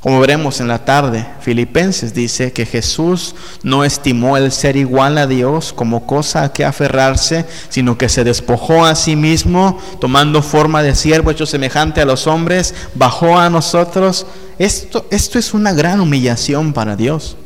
Como 0.01 0.19
veremos 0.19 0.59
en 0.59 0.67
la 0.67 0.83
tarde, 0.83 1.27
Filipenses 1.41 2.15
dice 2.15 2.51
que 2.53 2.65
Jesús 2.65 3.35
no 3.61 3.83
estimó 3.83 4.35
el 4.35 4.51
ser 4.51 4.75
igual 4.75 5.19
a 5.19 5.27
Dios 5.27 5.73
como 5.73 6.07
cosa 6.07 6.41
a 6.41 6.53
que 6.53 6.65
aferrarse, 6.65 7.45
sino 7.69 7.99
que 7.99 8.09
se 8.09 8.23
despojó 8.23 8.83
a 8.83 8.95
sí 8.95 9.15
mismo, 9.15 9.79
tomando 9.99 10.41
forma 10.41 10.81
de 10.81 10.95
siervo 10.95 11.29
hecho 11.29 11.45
semejante 11.45 12.01
a 12.01 12.05
los 12.05 12.25
hombres, 12.25 12.73
bajó 12.95 13.37
a 13.37 13.51
nosotros. 13.51 14.25
Esto, 14.57 15.05
esto 15.11 15.37
es 15.37 15.53
una 15.53 15.71
gran 15.71 15.99
humillación 15.99 16.73
para 16.73 16.95
Dios. 16.95 17.37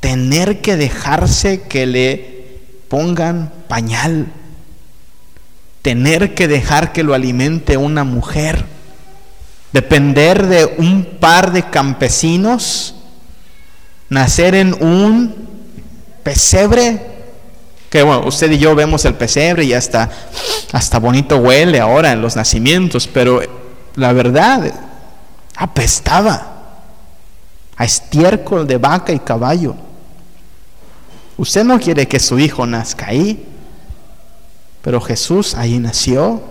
Tener 0.00 0.60
que 0.60 0.76
dejarse 0.76 1.62
que 1.62 1.86
le 1.86 2.58
pongan 2.88 3.52
pañal. 3.68 4.32
Tener 5.82 6.34
que 6.34 6.48
dejar 6.48 6.92
que 6.92 7.04
lo 7.04 7.14
alimente 7.14 7.76
una 7.76 8.02
mujer 8.02 8.79
depender 9.72 10.46
de 10.46 10.74
un 10.78 11.04
par 11.20 11.52
de 11.52 11.68
campesinos, 11.70 12.94
nacer 14.08 14.54
en 14.54 14.74
un 14.82 15.34
pesebre, 16.22 17.06
que 17.88 18.02
bueno, 18.02 18.26
usted 18.26 18.50
y 18.50 18.58
yo 18.58 18.74
vemos 18.74 19.04
el 19.04 19.14
pesebre 19.14 19.64
y 19.64 19.72
hasta, 19.72 20.10
hasta 20.72 20.98
bonito 20.98 21.38
huele 21.38 21.80
ahora 21.80 22.12
en 22.12 22.22
los 22.22 22.36
nacimientos, 22.36 23.06
pero 23.06 23.40
la 23.96 24.12
verdad 24.12 24.72
apestaba 25.56 26.50
a 27.76 27.84
estiércol 27.84 28.66
de 28.66 28.76
vaca 28.76 29.12
y 29.12 29.18
caballo. 29.18 29.74
Usted 31.36 31.64
no 31.64 31.80
quiere 31.80 32.06
que 32.06 32.20
su 32.20 32.38
hijo 32.38 32.66
nazca 32.66 33.06
ahí, 33.06 33.46
pero 34.82 35.00
Jesús 35.00 35.54
ahí 35.54 35.78
nació 35.78 36.42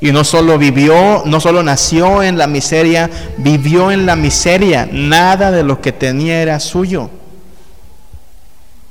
y 0.00 0.12
no 0.12 0.22
solo 0.22 0.58
vivió, 0.58 1.22
no 1.24 1.40
solo 1.40 1.62
nació 1.62 2.22
en 2.22 2.38
la 2.38 2.46
miseria, 2.46 3.10
vivió 3.36 3.90
en 3.90 4.06
la 4.06 4.14
miseria. 4.14 4.88
Nada 4.90 5.50
de 5.50 5.64
lo 5.64 5.80
que 5.80 5.92
tenía 5.92 6.40
era 6.40 6.60
suyo. 6.60 7.10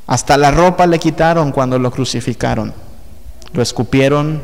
Hasta 0.05 0.37
la 0.37 0.51
ropa 0.51 0.85
le 0.85 0.99
quitaron 0.99 1.51
cuando 1.51 1.79
lo 1.79 1.91
crucificaron. 1.91 2.73
Lo 3.53 3.61
escupieron, 3.61 4.41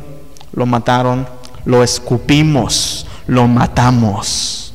lo 0.52 0.64
mataron, 0.64 1.28
lo 1.66 1.82
escupimos, 1.82 3.06
lo 3.26 3.46
matamos. 3.46 4.72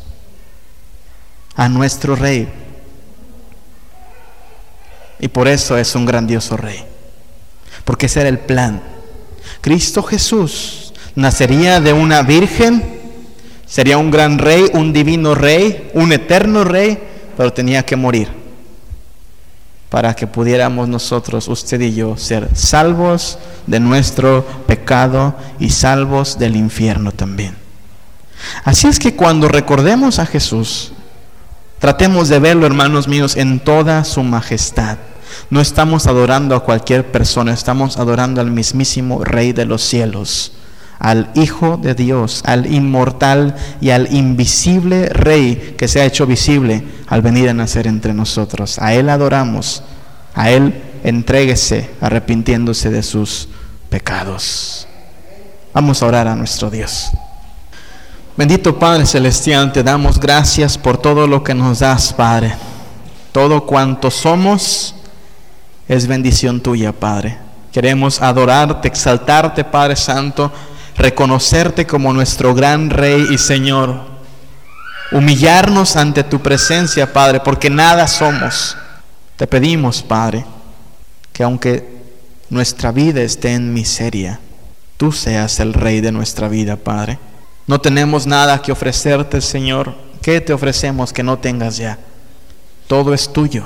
A 1.56 1.68
nuestro 1.70 2.16
rey. 2.16 2.48
Y 5.20 5.28
por 5.28 5.48
eso 5.48 5.76
es 5.76 5.96
un 5.96 6.06
grandioso 6.06 6.56
rey. 6.56 6.86
Porque 7.84 8.06
ese 8.06 8.22
era 8.22 8.30
el 8.30 8.40
plan. 8.40 8.82
Cristo 9.62 10.04
Jesús 10.04 10.89
nacería 11.16 11.80
de 11.80 11.94
una 11.94 12.22
virgen, 12.24 12.84
sería 13.66 13.98
un 13.98 14.12
gran 14.12 14.38
rey, 14.38 14.66
un 14.74 14.94
divino 14.94 15.36
rey, 15.36 15.90
un 15.94 16.12
eterno 16.12 16.64
rey, 16.64 16.98
pero 17.38 17.54
tenía 17.54 17.84
que 17.84 17.96
morir 17.96 18.40
para 19.90 20.16
que 20.16 20.28
pudiéramos 20.28 20.88
nosotros, 20.88 21.48
usted 21.48 21.82
y 21.82 21.96
yo, 21.96 22.16
ser 22.16 22.50
salvos 22.54 23.40
de 23.66 23.80
nuestro 23.80 24.46
pecado 24.68 25.36
y 25.60 25.72
salvos 25.72 26.38
del 26.38 26.56
infierno 26.56 27.12
también. 27.12 27.56
Así 28.64 28.88
es 28.88 29.00
que 29.00 29.16
cuando 29.16 29.48
recordemos 29.48 30.20
a 30.20 30.28
Jesús, 30.28 30.94
tratemos 31.80 32.30
de 32.30 32.40
verlo, 32.40 32.68
hermanos 32.68 33.08
míos, 33.08 33.36
en 33.36 33.60
toda 33.60 34.04
su 34.04 34.22
majestad. 34.22 35.00
No 35.50 35.60
estamos 35.60 36.06
adorando 36.06 36.56
a 36.56 36.64
cualquier 36.64 37.12
persona, 37.12 37.54
estamos 37.54 37.98
adorando 37.98 38.42
al 38.42 38.52
mismísimo 38.52 39.24
Rey 39.24 39.54
de 39.54 39.66
los 39.66 39.82
cielos 39.82 40.54
al 41.00 41.32
Hijo 41.34 41.78
de 41.78 41.96
Dios, 41.96 42.44
al 42.46 42.72
inmortal 42.72 43.56
y 43.80 43.90
al 43.90 44.14
invisible 44.14 45.08
Rey 45.08 45.76
que 45.78 45.88
se 45.88 46.02
ha 46.02 46.06
hecho 46.06 46.28
visible 46.28 46.84
al 47.08 47.22
venir 47.22 47.50
a 47.50 47.54
nacer 47.54 47.88
entre 47.88 48.14
nosotros. 48.14 48.78
A 48.80 48.94
Él 48.94 49.10
adoramos, 49.10 49.82
a 50.36 50.52
Él 50.52 50.84
entréguese 51.04 51.90
arrepintiéndose 52.02 52.90
de 52.92 53.02
sus 53.02 53.48
pecados. 53.90 54.88
Vamos 55.74 56.04
a 56.04 56.06
orar 56.06 56.28
a 56.28 56.36
nuestro 56.36 56.70
Dios. 56.70 57.10
Bendito 58.36 58.78
Padre 58.78 59.06
Celestial, 59.06 59.72
te 59.72 59.84
damos 59.84 60.20
gracias 60.20 60.78
por 60.78 60.98
todo 60.98 61.28
lo 61.28 61.44
que 61.44 61.54
nos 61.54 61.80
das, 61.80 62.14
Padre. 62.14 62.54
Todo 63.32 63.66
cuanto 63.66 64.12
somos 64.12 64.96
es 65.88 66.08
bendición 66.08 66.62
tuya, 66.62 66.92
Padre. 66.92 67.38
Queremos 67.72 68.22
adorarte, 68.22 68.88
exaltarte, 68.88 69.64
Padre 69.64 69.96
Santo 69.96 70.52
reconocerte 71.00 71.88
como 71.88 72.12
nuestro 72.12 72.54
gran 72.54 72.90
Rey 72.90 73.28
y 73.32 73.38
Señor, 73.38 74.02
humillarnos 75.12 75.96
ante 75.96 76.26
tu 76.26 76.42
presencia, 76.42 77.14
Padre, 77.14 77.40
porque 77.40 77.70
nada 77.70 78.06
somos. 78.06 78.78
Te 79.38 79.48
pedimos, 79.48 80.04
Padre, 80.04 80.46
que 81.32 81.42
aunque 81.44 81.88
nuestra 82.50 82.92
vida 82.92 83.22
esté 83.22 83.54
en 83.54 83.74
miseria, 83.74 84.42
tú 84.98 85.14
seas 85.14 85.62
el 85.62 85.74
Rey 85.74 86.02
de 86.02 86.12
nuestra 86.12 86.50
vida, 86.50 86.76
Padre. 86.76 87.18
No 87.66 87.80
tenemos 87.80 88.28
nada 88.28 88.62
que 88.62 88.74
ofrecerte, 88.74 89.40
Señor. 89.40 89.96
¿Qué 90.22 90.42
te 90.42 90.52
ofrecemos 90.52 91.14
que 91.14 91.24
no 91.24 91.40
tengas 91.40 91.78
ya? 91.78 91.98
Todo 92.88 93.14
es 93.14 93.32
tuyo. 93.32 93.64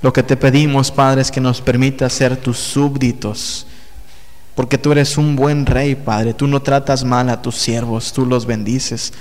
Lo 0.00 0.12
que 0.12 0.22
te 0.22 0.36
pedimos, 0.36 0.92
Padre, 0.92 1.22
es 1.22 1.32
que 1.32 1.40
nos 1.40 1.60
permita 1.60 2.08
ser 2.08 2.36
tus 2.36 2.58
súbditos 2.58 3.66
porque 4.60 4.76
tú 4.76 4.92
eres 4.92 5.16
un 5.16 5.36
buen 5.36 5.64
rey, 5.64 5.94
Padre. 5.94 6.34
Tú 6.34 6.46
no 6.46 6.60
tratas 6.60 7.02
mal 7.02 7.30
a 7.30 7.40
tus 7.40 7.56
siervos, 7.56 8.12
tú 8.12 8.26
los 8.26 8.44
bendices. 8.44 9.14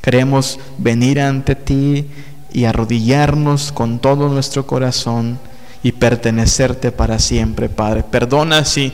Queremos 0.00 0.60
venir 0.78 1.20
ante 1.20 1.56
ti 1.56 2.06
y 2.52 2.64
arrodillarnos 2.64 3.72
con 3.72 3.98
todo 3.98 4.28
nuestro 4.28 4.68
corazón 4.68 5.40
y 5.82 5.90
pertenecerte 5.90 6.92
para 6.92 7.18
siempre, 7.18 7.68
Padre. 7.68 8.04
Perdona 8.04 8.64
si 8.64 8.92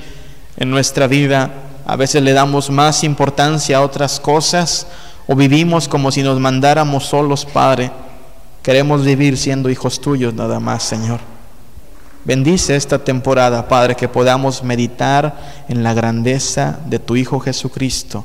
en 0.57 0.71
nuestra 0.71 1.07
vida 1.07 1.51
a 1.85 1.97
veces 1.97 2.23
le 2.23 2.33
damos 2.33 2.71
más 2.71 3.05
importancia 3.05 3.77
a 3.77 3.83
otras 3.83 4.19
cosas 4.19 4.87
o 5.27 5.37
vivimos 5.37 5.87
como 5.87 6.11
si 6.11 6.23
nos 6.23 6.41
mandáramos 6.41 7.05
solos, 7.05 7.45
Padre. 7.45 7.91
Queremos 8.63 9.05
vivir 9.05 9.37
siendo 9.37 9.69
hijos 9.69 10.01
tuyos 10.01 10.33
nada 10.33 10.59
más, 10.61 10.83
Señor. 10.83 11.34
Bendice 12.25 12.75
esta 12.75 12.99
temporada, 13.05 13.69
Padre, 13.69 13.95
que 13.97 14.09
podamos 14.09 14.63
meditar 14.63 15.65
en 15.69 15.83
la 15.83 15.93
grandeza 15.93 16.79
de 16.87 16.99
tu 16.99 17.17
Hijo 17.17 17.39
Jesucristo, 17.39 18.25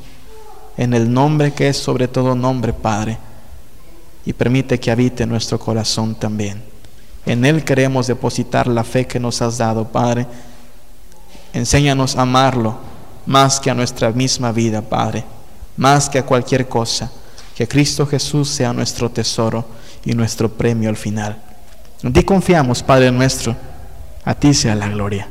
en 0.78 0.93
el 0.93 1.12
nombre 1.12 1.52
que 1.52 1.68
es 1.68 1.78
sobre 1.78 2.08
todo 2.08 2.34
nombre, 2.34 2.72
Padre, 2.72 3.18
y 4.26 4.32
permite 4.32 4.80
que 4.80 4.89
habite 4.89 5.26
nuestro 5.26 5.60
corazón 5.60 6.16
también. 6.16 6.64
En 7.26 7.43
Él 7.43 7.66
queremos 7.66 8.08
depositar 8.08 8.68
la 8.68 8.86
fe 8.86 9.06
que 9.06 9.20
nos 9.20 9.41
has 9.41 9.58
dado, 9.58 9.86
Padre. 9.86 10.26
Enséñanos 11.52 12.16
a 12.16 12.22
amarlo 12.22 12.78
más 13.26 13.60
que 13.60 13.70
a 13.70 13.76
nuestra 13.76 14.12
misma 14.12 14.54
vida, 14.54 14.82
Padre, 14.82 15.26
más 15.76 16.08
que 16.10 16.20
a 16.20 16.26
cualquier 16.26 16.70
cosa. 16.70 17.12
Que 17.54 17.68
Cristo 17.68 18.08
Jesús 18.08 18.47
sea 18.47 18.72
nuestro 18.72 19.12
tesoro 19.12 19.66
y 20.06 20.14
nuestro 20.14 20.50
premio 20.50 20.88
al 20.88 20.95
final. 20.95 21.38
En 22.02 22.14
ti 22.14 22.24
confiamos, 22.24 22.82
Padre 22.82 23.12
nuestro 23.12 23.54
a 24.24 24.36
ti 24.36 24.53
sea 24.53 24.76
la 24.76 24.89
gloria. 24.89 25.28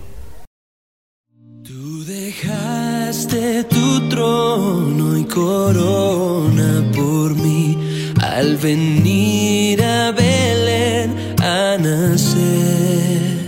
Tú 1.63 2.05
dejaste 2.05 3.65
tu 3.65 4.09
trono 4.09 5.17
y 5.17 5.25
corona 5.25 6.85
por 6.95 7.35
mí 7.35 7.77
al 8.21 8.57
venir 8.57 9.83
a 9.83 10.13
Belén 10.13 11.35
a 11.43 11.77
nacer. 11.79 13.39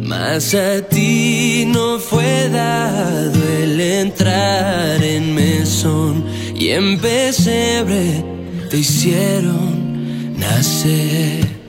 Mas 0.00 0.54
a 0.54 0.82
ti 0.82 1.64
no 1.66 1.98
fue 1.98 2.48
dado 2.48 3.40
el 3.62 3.80
entrar 3.80 5.02
en 5.02 5.34
mesón 5.34 6.24
y 6.54 6.68
en 6.68 6.98
pesebre 6.98 8.24
te 8.70 8.78
hicieron 8.78 10.38
nacer. 10.38 11.61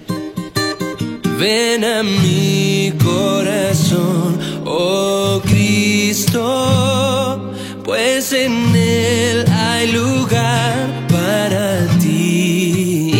Ven 1.39 1.84
a 1.84 2.03
mi 2.03 2.93
corazón, 3.03 4.39
oh 4.65 5.41
Cristo, 5.43 6.41
pues 7.84 8.31
en 8.34 8.75
él 8.75 9.43
hay 9.49 9.91
lugar 9.91 11.07
para 11.09 11.88
ti. 11.99 13.11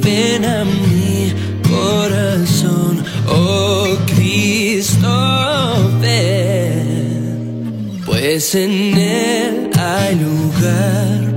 Ven 0.00 0.44
a 0.44 0.64
mi 0.64 1.32
corazón, 1.68 3.02
oh 3.28 3.96
Cristo, 4.06 5.90
ven, 6.00 8.00
pues 8.06 8.54
en 8.54 8.96
él 8.96 9.70
hay 9.76 10.14
lugar 10.14 11.34